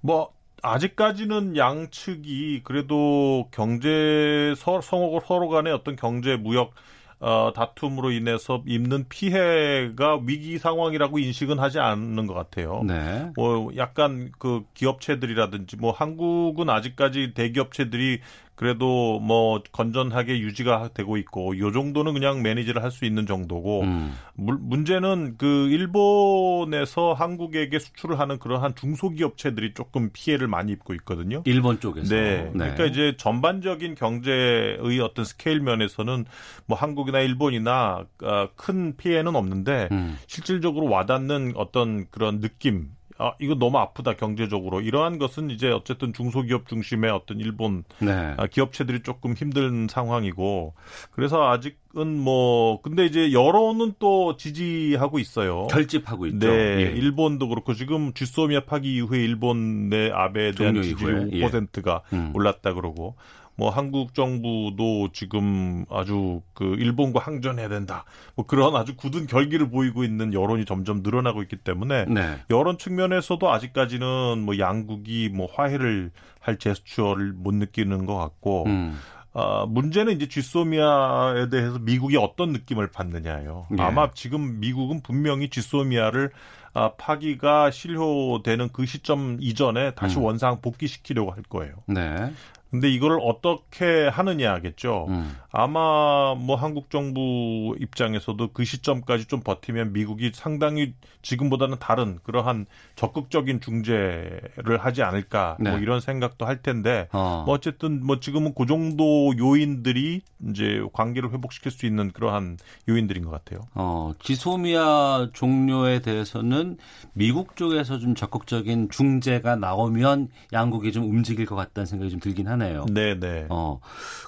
[0.00, 0.32] 뭐
[0.62, 6.72] 아직까지는 양측이 그래도 경제 서, 성혹을 서로 간의 어떤 경제 무역
[7.20, 12.82] 어, 다툼으로 인해서 입는 피해가 위기 상황이라고 인식은 하지 않는 것 같아요.
[12.86, 13.30] 네.
[13.34, 18.20] 뭐 약간 그 기업체들이라든지 뭐 한국은 아직까지 대기업체들이
[18.58, 24.14] 그래도 뭐 건전하게 유지가 되고 있고 요 정도는 그냥 매니지를 할 수 있는 정도고 음.
[24.34, 31.42] 물- 문제는 그 일본에서 한국에게 수출을 하는 그러한 중소기업체들이 조금 피해를 많이 입고 있거든요.
[31.44, 32.12] 일본 쪽에서.
[32.12, 32.50] 네.
[32.52, 36.24] 그러니까 이제 전반적인 경제의 어떤 스케일 면에서는
[36.66, 40.18] 뭐 한국이나 일본이나 아, 큰 피해는 없는데 음.
[40.26, 42.88] 실질적으로 와닿는 어떤 그런 느낌
[43.18, 48.34] 아, 이거 너무 아프다 경제적으로 이러한 것은 이제 어쨌든 중소기업 중심의 어떤 일본 네.
[48.36, 50.74] 아, 기업체들이 조금 힘든 상황이고
[51.10, 55.66] 그래서 아직은 뭐 근데 이제 여론은 또 지지하고 있어요.
[55.66, 56.48] 결집하고 있죠.
[56.48, 56.82] 네, 예.
[56.92, 61.48] 일본도 그렇고 지금 쥐소미아 파기 이후에 일본 내 아베에 대한 지지율 이후에, 예.
[61.48, 62.30] 5%가 음.
[62.34, 63.16] 올랐다 그러고
[63.58, 68.04] 뭐 한국 정부도 지금 아주 그 일본과 항전해야 된다.
[68.36, 72.38] 뭐 그런 아주 굳은 결기를 보이고 있는 여론이 점점 늘어나고 있기 때문에 네.
[72.50, 78.96] 여론 측면에서도 아직까지는 뭐 양국이 뭐 화해를 할 제스처를 못 느끼는 것 같고 음.
[79.34, 83.66] 아, 문제는 이제 쥐소미아에 대해서 미국이 어떤 느낌을 받느냐예요.
[83.76, 83.82] 예.
[83.82, 86.30] 아마 지금 미국은 분명히 쥐소미아를
[86.74, 90.24] 아, 파기가 실효되는 그 시점 이전에 다시 음.
[90.24, 91.74] 원상 복귀시키려고 할 거예요.
[91.86, 92.32] 네.
[92.70, 95.06] 근데 이걸 어떻게 하느냐겠죠.
[95.08, 95.34] 음.
[95.50, 100.92] 아마 뭐 한국 정부 입장에서도 그 시점까지 좀 버티면 미국이 상당히
[101.22, 102.66] 지금보다는 다른 그러한
[102.96, 105.70] 적극적인 중재를 하지 않을까 네.
[105.70, 107.44] 뭐 이런 생각도 할 텐데 어.
[107.46, 112.58] 뭐 어쨌든 뭐 지금은 그 정도 요인들이 이제 관계를 회복시킬 수 있는 그러한
[112.88, 113.60] 요인들인 것 같아요.
[113.74, 116.76] 어, 지소미아 종료에 대해서는
[117.14, 122.57] 미국 쪽에서 좀 적극적인 중재가 나오면 양국이 좀 움직일 것 같다는 생각이 좀 들긴 하
[122.58, 122.86] 네요.
[122.90, 123.46] 네, 네.
[123.48, 123.80] 어,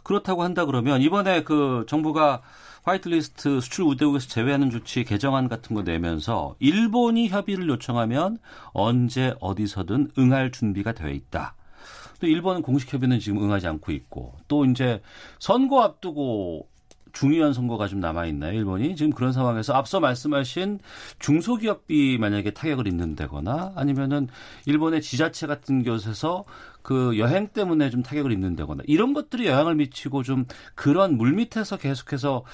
[0.03, 2.43] 그렇다고 한다 그러면 이번에 그 정부가
[2.83, 8.39] 화이트리스트 수출 우대국에서 제외하는 조치 개정안 같은 거 내면서 일본이 협의를 요청하면
[8.72, 11.55] 언제 어디서든 응할 준비가 되어 있다.
[12.20, 15.01] 또 일본은 공식 협의는 지금 응하지 않고 있고 또 이제
[15.39, 16.68] 선거 앞두고
[17.12, 18.95] 중요한 선거가 좀 남아 있나요, 일본이?
[18.95, 20.78] 지금 그런 상황에서 앞서 말씀하신
[21.18, 24.28] 중소기업비 만약에 타격을 입는다거나 아니면은
[24.66, 26.45] 일본의 지자체 같은 곳에서
[26.83, 32.45] 그 여행 때문에 좀 타격을 입는다거나 이런 것들이 영향을 미치고 좀 그런 물밑에서 계속해서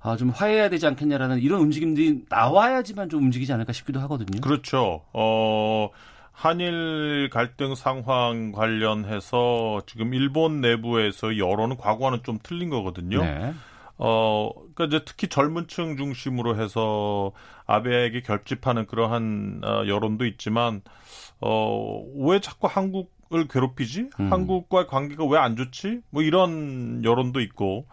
[0.00, 4.40] 아, 좀 화해해야 되지 않겠냐라는 이런 움직임들이 나와야지만 좀 움직이지 않을까 싶기도 하거든요.
[4.40, 5.02] 그렇죠.
[5.12, 5.90] 어,
[6.30, 13.24] 한일 갈등 상황 관련해서 지금 일본 내부에서 여론은 과거와는 좀 틀린 거거든요.
[13.24, 13.54] 네.
[13.98, 17.32] 어, 그러니까 이제 특히 젊은 층 중심으로 해서
[17.66, 20.82] 아베에게 결집하는 그러한 어, 여론도 있지만
[21.40, 24.10] 어, 왜 자꾸 한국 을 괴롭히지?
[24.20, 24.32] 음.
[24.32, 26.00] 한국과의 관계가 왜 안 좋지?
[26.10, 27.86] 뭐 이런 여론도 있고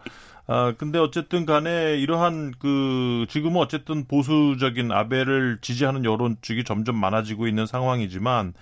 [0.46, 7.48] 아, 근데 어쨌든 간에 이러한 그, 지금은 어쨌든 보수적인 아베를 지지하는 여론 쪽이 점점 많아지고
[7.48, 8.52] 있는 상황이지만,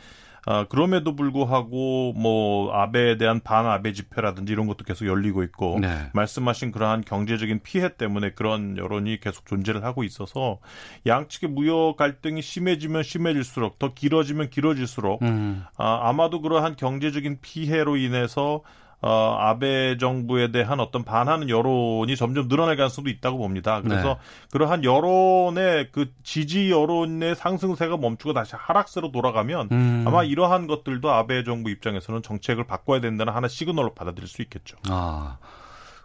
[0.45, 6.11] 아, 그럼에도 불구하고 뭐 아베에 대한 반아베 집회라든지 이런 것도 계속 열리고 있고 네.
[6.14, 10.59] 말씀하신 그러한 경제적인 피해 때문에 그런 여론이 계속 존재를 하고 있어서
[11.07, 15.64] 양측의 무역 갈등이 심해지면 심해질수록 더 길어지면 길어질수록 음.
[15.76, 18.62] 아, 아마도 그러한 경제적인 피해로 인해서
[19.03, 23.80] 어, 아베 정부에 대한 어떤 반하는 여론이 점점 늘어날 가능성도 있다고 봅니다.
[23.82, 24.16] 그래서 네.
[24.53, 30.05] 그러한 여론의 그 지지 여론의 상승세가 멈추고 다시 하락세로 돌아가면 음.
[30.07, 34.76] 아마 이러한 것들도 아베 정부 입장에서는 정책을 바꿔야 된다는 하나 시그널로 받아들일 수 있겠죠.
[34.88, 35.36] 아,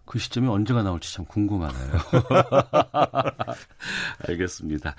[0.06, 1.92] 그 시점이 언제가 나올지 참 궁금하네요.
[4.28, 4.96] 알겠습니다.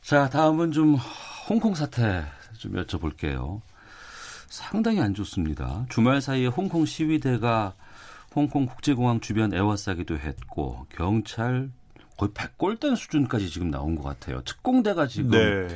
[0.00, 0.96] 자, 다음은 좀
[1.46, 2.24] 홍콩 사태
[2.56, 3.60] 좀 여쭤볼게요.
[4.52, 5.86] 상당히 안 좋습니다.
[5.88, 7.72] 주말 사이에 홍콩 시위대가
[8.34, 11.70] 홍콩 국제공항 주변 에워싸기도 했고 경찰
[12.18, 14.42] 거의 백골된 수준까지 지금 나온 것 같아요.
[14.42, 15.68] 특공대가 지금 네.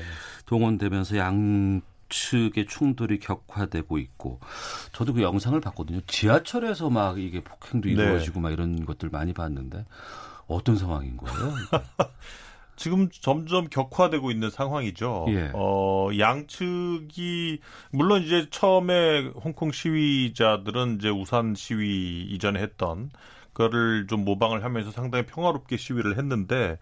[0.45, 4.41] 동원되면서 양측의 충돌이 격화되고 있고
[4.93, 6.03] 저도 그 영상을 봤거든요.
[6.07, 7.95] 지하철에서 막 이게 폭행도 네.
[7.95, 9.87] 이루어지고 막 이런 것들 많이 봤는데
[10.49, 11.55] 어떤 상황인 거예요?
[12.77, 15.27] 지금 점점 격화되고 있는 상황이죠.
[15.31, 15.51] 예.
[15.55, 17.61] 어, 양측이
[17.91, 23.11] 물론 이제 처음에 홍콩 시위자들은 이제 우산 시위 이전에 했던
[23.53, 26.79] 그거를 좀 모방을 하면서 상당히 평화롭게 시위를 했는데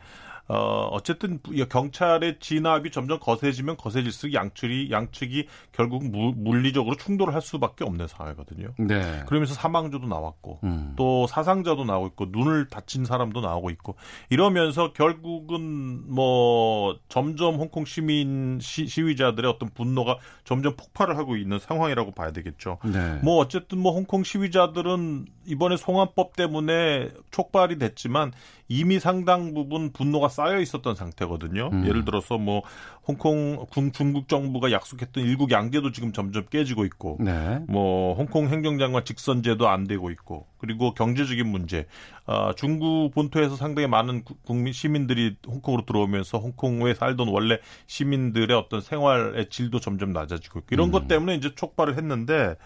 [0.46, 1.38] 어, 어쨌든
[1.70, 8.74] 경찰의 진압이 점점 거세지면 거세질수록 양측이 양측이 결국 무, 물리적으로 충돌을 할 수밖에 없는 상황이거든요.
[8.78, 9.22] 네.
[9.26, 10.92] 그러면서 사망자도 나왔고 음.
[10.96, 13.94] 또 사상자도 나오고 있고 눈을 다친 사람도 나오고 있고
[14.28, 22.12] 이러면서 결국은 뭐 점점 홍콩 시민 시, 시위자들의 어떤 분노가 점점 폭발을 하고 있는 상황이라고
[22.12, 22.78] 봐야 되겠죠.
[22.84, 23.18] 네.
[23.22, 28.32] 뭐 어쨌든 뭐 홍콩 시위자들은 이번에 송환법 때문에 촉발이 됐지만
[28.68, 31.70] 이미 상당 부분 분노가 쌓여 있었던 상태거든요.
[31.72, 31.86] 음.
[31.86, 32.62] 예를 들어서 뭐
[33.06, 37.60] 홍콩 군- 중국 정부가 약속했던 일국 양제도 지금 점점 깨지고 있고 네.
[37.68, 41.86] 뭐 홍콩 행정장관 직선제도 안 되고 있고 그리고 경제적인 문제
[42.26, 48.80] 아, 중국 본토에서 상당히 많은 구- 국민 시민들이 홍콩으로 들어오면서 홍콩에 살던 원래 시민들의 어떤
[48.80, 52.56] 생활의 질도 점점 낮아지고 있고 이런 것 때문에 이제 촉발을 했는데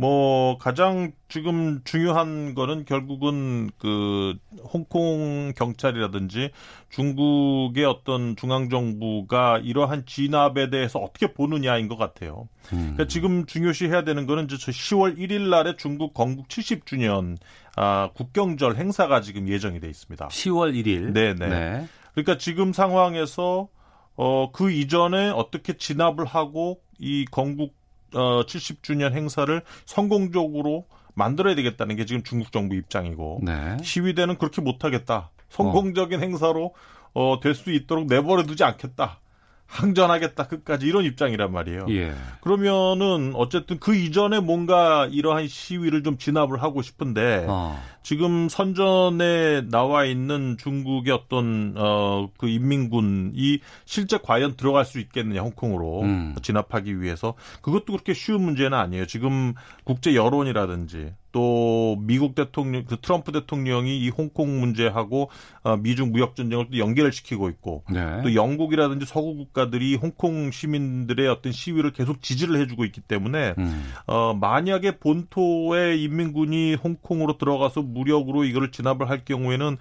[0.00, 4.34] 뭐 가장 지금 중요한 거는 결국은 그
[4.72, 6.52] 홍콩 경찰이라든지
[6.88, 12.48] 중국의 어떤 중앙 정부가 이러한 진압에 대해서 어떻게 보느냐인 것 같아요.
[12.72, 12.94] 음.
[12.94, 17.36] 그러니까 지금 중요시해야 되는 거는 이제 저 10월 1일 날에 중국 건국 70주년
[17.76, 20.28] 아, 국경절 행사가 지금 예정이 돼 있습니다.
[20.28, 21.12] 10월 1일.
[21.12, 21.86] 네네.
[22.14, 23.68] 그러니까 지금 상황에서
[24.16, 27.79] 어, 그 이전에 어떻게 진압을 하고 이 건국
[28.14, 33.76] 어, 70주년 행사를 성공적으로 만들어야 되겠다는 게 지금 중국 정부 입장이고 네.
[33.82, 35.30] 시위대는 그렇게 못하겠다.
[35.50, 36.74] 성공적인 행사로
[37.12, 39.20] 어, 될 수 있도록 내버려 두지 않겠다.
[39.70, 40.48] 항전하겠다.
[40.48, 41.86] 끝까지 이런 입장이란 말이에요.
[41.90, 42.12] 예.
[42.40, 47.80] 그러면은 어쨌든 그 이전에 뭔가 이러한 시위를 좀 진압을 하고 싶은데 어.
[48.02, 56.34] 지금 선전에 나와 있는 중국의 어떤 어그 인민군이 실제 과연 들어갈 수 있겠느냐 홍콩으로 음.
[56.42, 59.06] 진압하기 위해서 그것도 그렇게 쉬운 문제는 아니에요.
[59.06, 59.54] 지금
[59.84, 65.30] 국제 여론이라든지 또 미국 대통령 그 트럼프 대통령이 이 홍콩 문제하고
[65.62, 68.22] 어, 미중 무역 전쟁을 또 연결을 시키고 있고 네.
[68.22, 73.92] 또 영국이라든지 서구 국가들이 홍콩 시민들의 어떤 시위를 계속 지지를 해주고 있기 때문에 음.
[74.06, 79.76] 어, 만약에 본토의 인민군이 홍콩으로 들어가서 무력으로 이거를 진압을 할 경우에는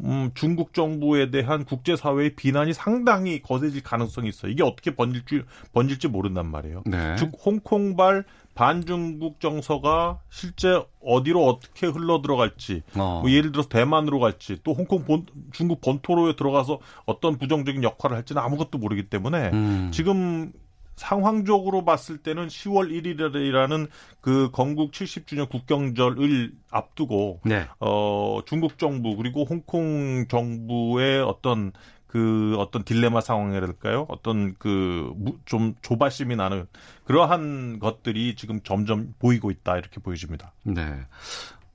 [0.00, 4.50] 음, 중국 정부에 대한 국제사회의 비난이 상당히 거세질 가능성이 있어요.
[4.50, 5.42] 이게 어떻게 번질지,
[5.72, 6.82] 번질지 모른단 말이에요.
[6.86, 7.14] 네.
[7.16, 8.24] 즉, 홍콩발
[8.54, 13.20] 반중국 정서가 실제 어디로 어떻게 흘러 들어갈지, 어.
[13.22, 18.42] 뭐 예를 들어서 대만으로 갈지, 또 홍콩 본, 중국 본토로 들어가서 어떤 부정적인 역할을 할지는
[18.42, 19.90] 아무것도 모르기 때문에 음.
[19.92, 20.52] 지금
[20.96, 23.88] 상황적으로 봤을 때는 10월 1일이라는
[24.20, 27.66] 그 건국 70주년 국경절을 앞두고 네.
[27.80, 31.72] 어 중국 정부 그리고 홍콩 정부의 어떤
[32.06, 34.06] 그 어떤 딜레마 상황이랄까요?
[34.08, 35.12] 어떤 그
[35.44, 36.66] 좀 조바심이 나는
[37.04, 40.52] 그러한 것들이 지금 점점 보이고 있다 이렇게 보여집니다.
[40.62, 40.82] 네.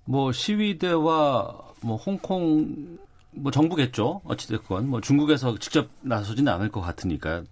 [0.05, 2.97] 뭐 시위대와 뭐 홍콩
[3.31, 4.21] 뭐 정부겠죠.
[4.23, 7.43] 어찌됐건 뭐 중국에서 직접 나서지는 않을 것 같으니까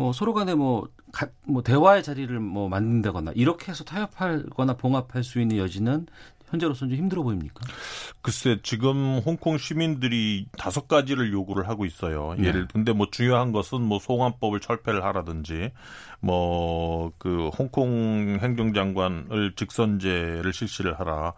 [0.00, 5.42] 뭐 서로 간에 뭐, 가, 뭐 대화의 자리를 뭐 만든다거나 이렇게 해서 타협하거나 봉합할 수
[5.42, 6.06] 있는 여지는
[6.48, 7.60] 현재로서는 좀 힘들어 보입니까?
[8.22, 12.34] 글쎄 지금 홍콩 시민들이 다섯 가지를 요구를 하고 있어요.
[12.38, 12.48] 네.
[12.48, 15.70] 예를 근데 뭐 중요한 것은 뭐 송환법을 철폐를 하라든지
[16.20, 21.34] 뭐 그 홍콩 행정장관을 직선제를 실시를 하라.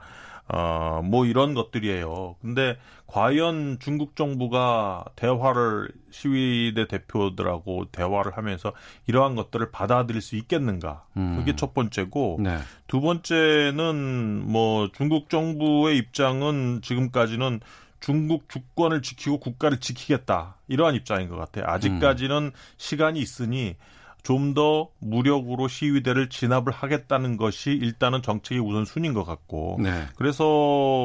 [0.55, 2.37] 어, 뭐 이런 것들이에요.
[2.43, 2.77] 근데
[3.07, 8.73] 과연 중국 정부가 대화를 시위대 대표들하고 대화를 하면서
[9.07, 11.05] 이러한 것들을 받아들일 수 있겠는가?
[11.17, 11.37] 음.
[11.39, 12.59] 그게 첫 번째고 네.
[12.87, 17.61] 두 번째는 뭐 중국 정부의 입장은 지금까지는
[18.01, 21.65] 중국 주권을 지키고 국가를 지키겠다 이러한 입장인 것 같아요.
[21.69, 23.77] 아직까지는 시간이 있으니
[24.23, 29.91] 좀 더 무력으로 시위대를 진압을 하겠다는 것이 일단은 정책의 우선순위인 것 같고 네.
[30.17, 30.45] 그래서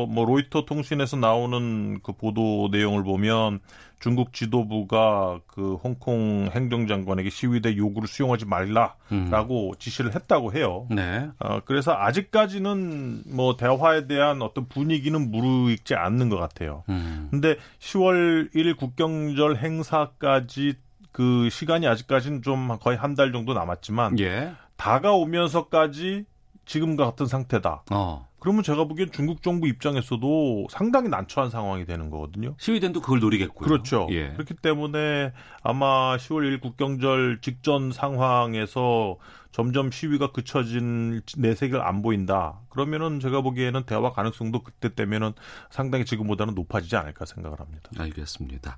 [0.10, 3.60] 뭐 로이터 통신에서 나오는 그 보도 내용을 보면
[4.00, 10.86] 중국 지도부가 그 홍콩 행정장관에게 시위대 요구를 수용하지 말라라고 지시를 했다고 해요.
[10.92, 11.30] 네.
[11.40, 16.84] 어, 그래서 아직까지는 뭐 대화에 대한 어떤 분위기는 무르익지 않는 것 같아요.
[16.90, 17.28] 음.
[17.32, 20.76] 근데 10월 1일 국경절 행사까지
[21.18, 24.52] 그 시간이 아직까지는 좀 거의 한 달 정도 남았지만 예.
[24.76, 26.26] 다가오면서까지
[26.66, 27.84] 지금과 같은 상태다.
[27.92, 28.28] 어.
[28.40, 32.54] 그러면 제가 보기엔 중국 정부 입장에서도 상당히 난처한 상황이 되는 거거든요.
[32.60, 33.68] 시위대도 그걸 노리겠고요.
[33.68, 34.08] 그렇죠.
[34.12, 34.30] 예.
[34.34, 39.18] 그렇기 때문에 아마 10월 1일 국경절 직전 상황에서
[39.58, 42.62] 점점 시위가 그쳐진 내색을 안 보인다.
[42.70, 45.34] 그러면은 제가 보기에는 대화 가능성도 그때 때면은
[45.72, 47.90] 상당히 지금보다는 높아지지 않을까 생각을 합니다.
[47.98, 48.78] 알겠습니다.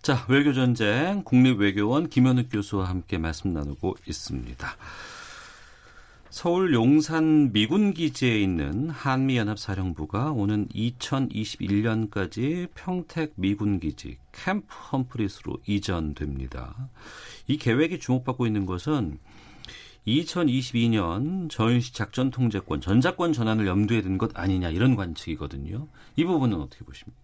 [0.00, 4.76] 자, 외교 전쟁 국립 외교원 김현욱 교수와 함께 말씀 나누고 있습니다.
[6.30, 16.90] 서울 용산 미군 기지에 있는 한미연합사령부가 오는 2021년까지 평택 미군 기지 캠프 험프리스로 이전됩니다.
[17.48, 19.18] 이 계획이 주목받고 있는 것은
[20.06, 25.88] 2022년 전시 작전 통제권, 전자권 전환을 염두에 둔 것 아니냐 이런 관측이거든요.
[26.16, 27.22] 이 부분은 어떻게 보십니까?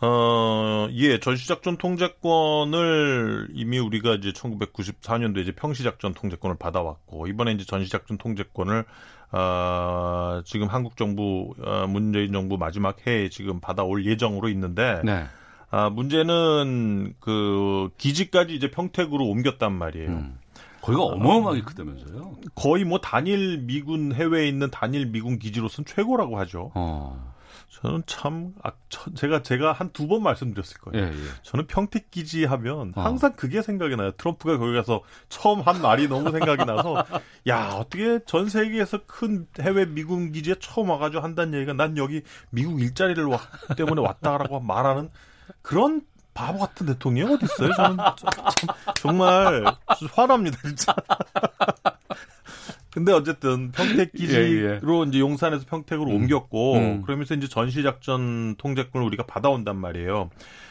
[0.00, 8.16] 어, 예, 전시작전 통제권을 이미 우리가 이제 1994년도에 이제 평시작전 통제권을 받아왔고, 이번에 이제 전시작전
[8.16, 8.84] 통제권을,
[9.32, 15.24] 어, 지금 한국 정부, 어, 문재인 정부 마지막 해에 지금 받아올 예정으로 있는데, 네.
[15.70, 20.08] 아, 문제는 그 기지까지 이제 평택으로 옮겼단 말이에요.
[20.10, 20.38] 음.
[20.82, 22.36] 거기가 어마어마하게 크다면서요?
[22.54, 26.70] 거의 뭐 단일 미군 해외에 있는 단일 미군 기지로서는 최고라고 하죠.
[26.74, 27.34] 어.
[27.70, 31.04] 저는 참 아, 저- 제가 제가 한 두 번 말씀드렸을 거예요.
[31.06, 31.16] 예, 예.
[31.42, 33.00] 저는 평택 기지 하면 어.
[33.02, 34.10] 항상 그게 생각이 나요.
[34.12, 37.04] 트럼프가 거기 가서 처음 한 말이 너무 생각이 나서
[37.46, 42.80] 야 어떻게 전 세계에서 큰 해외 미군 기지에 처음 와가지고 한다는 얘기가 난 여기 미국
[42.80, 43.40] 일자리를 왔,
[43.76, 45.10] 때문에 왔다라고 말하는
[45.62, 46.02] 그런
[46.38, 47.72] 바보 같은 대통령이 어디 있어요?
[47.74, 49.64] 저는 참- 참 정말
[50.14, 50.94] 화납니다 진짜.
[52.90, 57.02] 근데 어쨌든 평택 기지로 예, 이제 용산에서 평택으로 옮겼고 음.
[57.02, 60.30] 그러면서 이제 전시 작전 통제권을 우리가 받아온단 말이에요.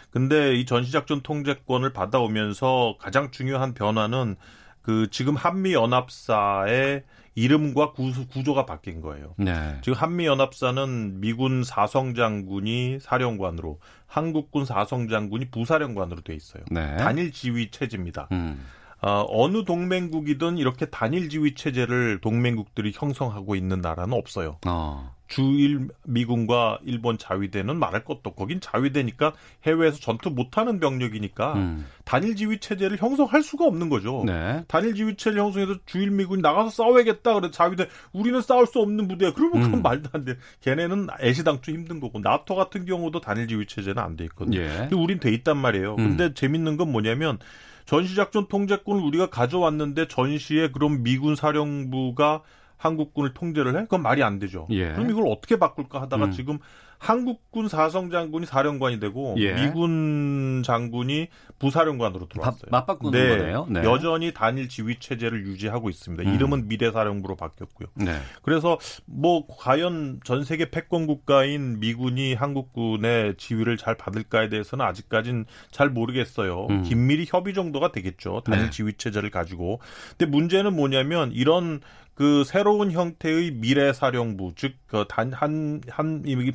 [0.10, 4.36] 근데 이 전시 작전 통제권을 받아오면서 가장 중요한 변화는
[4.82, 7.04] 그 지금 한미 연합사의
[7.38, 9.36] 이름과 구수, 구조가 바뀐 거예요.
[9.38, 9.78] 네.
[9.84, 16.64] 지금 한미 연합사는 미군 사성 장군이 사령관으로 한국군 사성 장군이 부사령관으로 돼 있어요.
[16.72, 16.98] 네.
[16.98, 18.28] 단일 지휘 체제입니다.
[18.32, 18.66] 음.
[19.04, 24.58] 어, 어느 동맹국이든 이렇게 단일 지휘 체제를 동맹국들이 형성하고 있는 나라는 없어요.
[24.66, 25.16] 어.
[25.28, 29.34] 주일 미군과 일본 자위대는 말할 것도 없고 거긴 자위대니까
[29.66, 31.86] 해외에서 전투 못하는 병력이니까 음.
[32.06, 34.24] 단일 지휘 체제를 형성할 수가 없는 거죠.
[34.26, 34.64] 네.
[34.68, 39.34] 단일 지휘 체제를 형성해서 주일 미군이 나가서 싸워야겠다 그래 자위대 우리는 싸울 수 없는 부대야.
[39.34, 39.82] 그러면 그건 음.
[39.82, 40.38] 말도 안 돼.
[40.62, 44.60] 걔네는 애시당초 힘든 거고 나토 같은 경우도 단일 지휘 체제는 안 돼 있거든요.
[44.60, 44.68] 예.
[44.68, 45.92] 근데 우린 돼 있단 말이에요.
[46.00, 46.18] 음.
[46.18, 47.38] 근데 재밌는 건 뭐냐면
[47.86, 52.42] 전시작전 통제권을 우리가 가져왔는데 전시에 그럼 미군 사령부가
[52.78, 53.82] 한국군을 통제를 해?
[53.82, 54.68] 그건 말이 안 되죠.
[54.70, 54.94] 예.
[54.94, 56.32] 그럼 이걸 어떻게 바꿀까 하다가 음.
[56.32, 56.60] 지금
[57.00, 59.54] 한국군 사성 장군이 사령관이 되고 예.
[59.54, 61.28] 미군 장군이
[61.60, 62.70] 부사령관으로 바, 들어왔어요.
[62.72, 63.38] 맞바꾸는 네.
[63.38, 63.68] 거네요.
[63.70, 63.84] 네.
[63.84, 66.24] 여전히 단일 지휘 체제를 유지하고 있습니다.
[66.24, 66.36] 음.
[66.36, 67.90] 이름은 미래사령부로 바뀌었고요.
[67.96, 68.20] 네.
[68.42, 75.90] 그래서 뭐 과연 전 세계 패권 국가인 미군이 한국군의 지휘를 잘 받을까에 대해서는 아직까진 잘
[75.90, 76.68] 모르겠어요.
[76.70, 76.84] 음.
[76.84, 78.42] 긴밀히 협의 정도가 되겠죠.
[78.44, 78.70] 단일 네.
[78.72, 79.80] 지휘 체제를 가지고.
[80.18, 81.82] 근데 문제는 뭐냐면 이런
[82.18, 85.82] 그 새로운 형태의 미래 사령부 즉단한한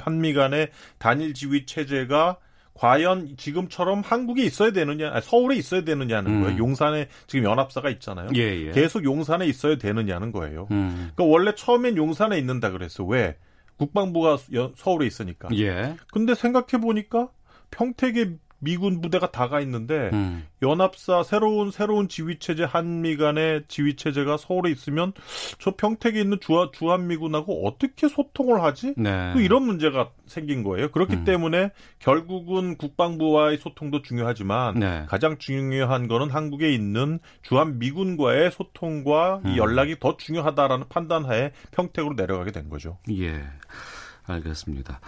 [0.00, 2.38] 한미 간의 단일 지휘 체제가
[2.74, 6.42] 과연 지금처럼 한국에 있어야 되느냐, 서울에 있어야 되느냐는 음.
[6.42, 6.58] 거예요.
[6.58, 8.30] 용산에 지금 연합사가 있잖아요.
[8.34, 8.72] 예, 예.
[8.72, 10.66] 계속 용산에 있어야 되느냐는 거예요.
[10.72, 11.10] 음.
[11.14, 13.04] 그러니까 원래 처음엔 용산에 있는다 그랬어.
[13.04, 13.36] 왜?
[13.76, 15.48] 국방부가 여- 서울에 있으니까.
[15.54, 15.94] 예.
[16.12, 17.28] 근데 생각해 보니까
[17.70, 18.32] 평택에
[18.62, 20.46] 미군 부대가 다가 있는데 음.
[20.62, 25.12] 연합사 새로운 새로운 지휘 체제 한미 간의 지휘 체제가 서울에 있으면
[25.58, 28.94] 저 평택에 있는 주한 주한 미군하고 어떻게 소통을 하지?
[28.96, 29.32] 네.
[29.34, 30.92] 또 이런 문제가 생긴 거예요.
[30.92, 31.24] 그렇기 음.
[31.24, 35.06] 때문에 결국은 국방부와의 소통도 중요하지만 네.
[35.08, 39.50] 가장 중요한 거는 한국에 있는 주한 미군과의 소통과 음.
[39.50, 42.98] 이 연락이 더 중요하다라는 판단하에 평택으로 내려가게 된 거죠.
[43.10, 43.42] 예.
[44.24, 45.00] 알겠습니다.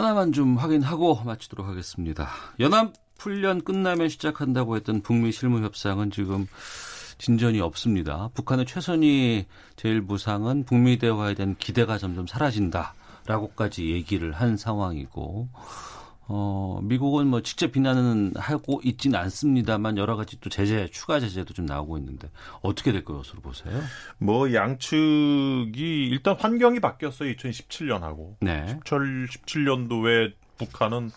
[0.00, 2.30] 하나만 좀 확인하고 마치도록 하겠습니다.
[2.58, 6.46] 연합 훈련 끝나면 시작한다고 했던 북미 실무 협상은 지금
[7.18, 8.30] 진전이 없습니다.
[8.32, 9.44] 북한의 최선희
[9.76, 15.50] 제1부상은 북미 대화에 대한 기대가 점점 사라진다라고까지 얘기를 한 상황이고
[16.32, 21.66] 어, 미국은 뭐 직접 비난은 하고 있지는 않습니다만 여러 가지 또 제재, 추가 제재도 좀
[21.66, 22.30] 나오고 있는데
[22.62, 23.80] 어떻게 될 것으로 보세요?
[24.18, 27.32] 뭐 양측이 일단 환경이 바뀌었어요.
[27.32, 28.36] 2017년하고.
[28.42, 28.78] 네.
[28.84, 31.10] 2017년도에 북한은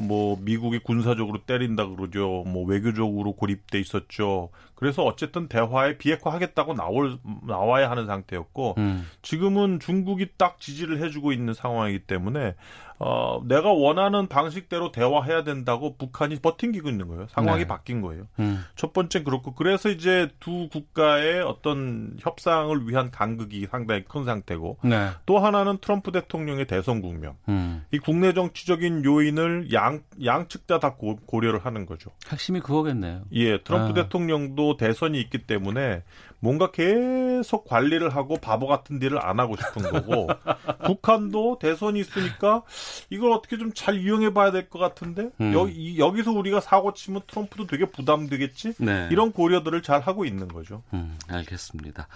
[0.00, 2.42] 뭐 미국이 군사적으로 때린다 그러죠.
[2.48, 4.50] 뭐 외교적으로 고립돼 있었죠.
[4.78, 9.06] 그래서 어쨌든 대화에 비핵화하겠다고 나올 나와야 하는 상태였고 음.
[9.22, 12.54] 지금은 중국이 딱 지지를 해주고 있는 상황이기 때문에
[13.00, 17.26] 어 내가 원하는 방식대로 대화해야 된다고 북한이 버팅기고 있는 거예요.
[17.28, 17.68] 상황이 네.
[17.68, 18.24] 바뀐 거예요.
[18.40, 18.64] 음.
[18.74, 25.10] 첫 번째 그렇고 그래서 이제 두 국가의 어떤 협상을 위한 간극이 상당히 큰 상태고 네.
[25.26, 27.34] 또 하나는 트럼프 대통령의 대선 국면.
[27.48, 27.84] 음.
[27.92, 32.10] 이 국내 정치적인 요인을 양 양측 다 다 고려를 하는 거죠.
[32.28, 33.22] 핵심이 그거겠네요.
[33.32, 33.94] 예, 트럼프 아.
[34.02, 36.02] 대통령도 대선이 있기 때문에
[36.40, 40.28] 뭔가 계속 관리를 하고 바보 같은 일을 안 하고 싶은 거고
[40.86, 42.62] 북한도 대선이 있으니까
[43.10, 45.52] 이걸 어떻게 좀 잘 이용해 봐야 될 것 같은데 음.
[45.54, 49.08] 여기 여기서 우리가 사고 치면 트럼프도 되게 부담되겠지 네.
[49.10, 50.82] 이런 고려들을 잘 하고 있는 거죠.
[50.92, 52.06] 음, 알겠습니다.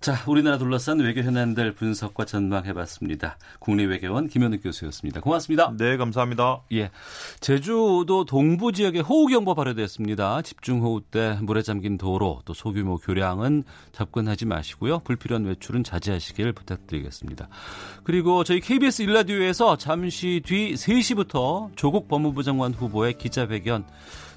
[0.00, 3.36] 자, 우리나라 둘러싼 외교 현안들 분석과 전망해봤습니다.
[3.58, 5.20] 국립외교원 김현욱 교수였습니다.
[5.20, 5.74] 고맙습니다.
[5.76, 6.62] 네, 감사합니다.
[6.72, 6.90] 예,
[7.40, 10.40] 제주도 동부 지역에 호우경보 발효됐습니다.
[10.40, 15.00] 집중호우 때 물에 잠긴 도로 또 소규모 교량은 접근하지 마시고요.
[15.00, 17.48] 불필요한 외출은 자제하시길 부탁드리겠습니다.
[18.02, 23.84] 그리고 저희 KBS 일라디오에서 잠시 뒤 3시부터 조국 법무부 장관 후보의 기자회견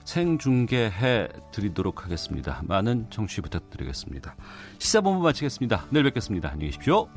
[0.06, 2.62] 생중계해 드리도록 하겠습니다.
[2.66, 4.36] 많은 청취 부탁드리겠습니다.
[4.80, 5.86] 시사본부 마치겠습니다.
[5.90, 6.50] 내일 뵙겠습니다.
[6.50, 7.08] 안녕히 계십시오.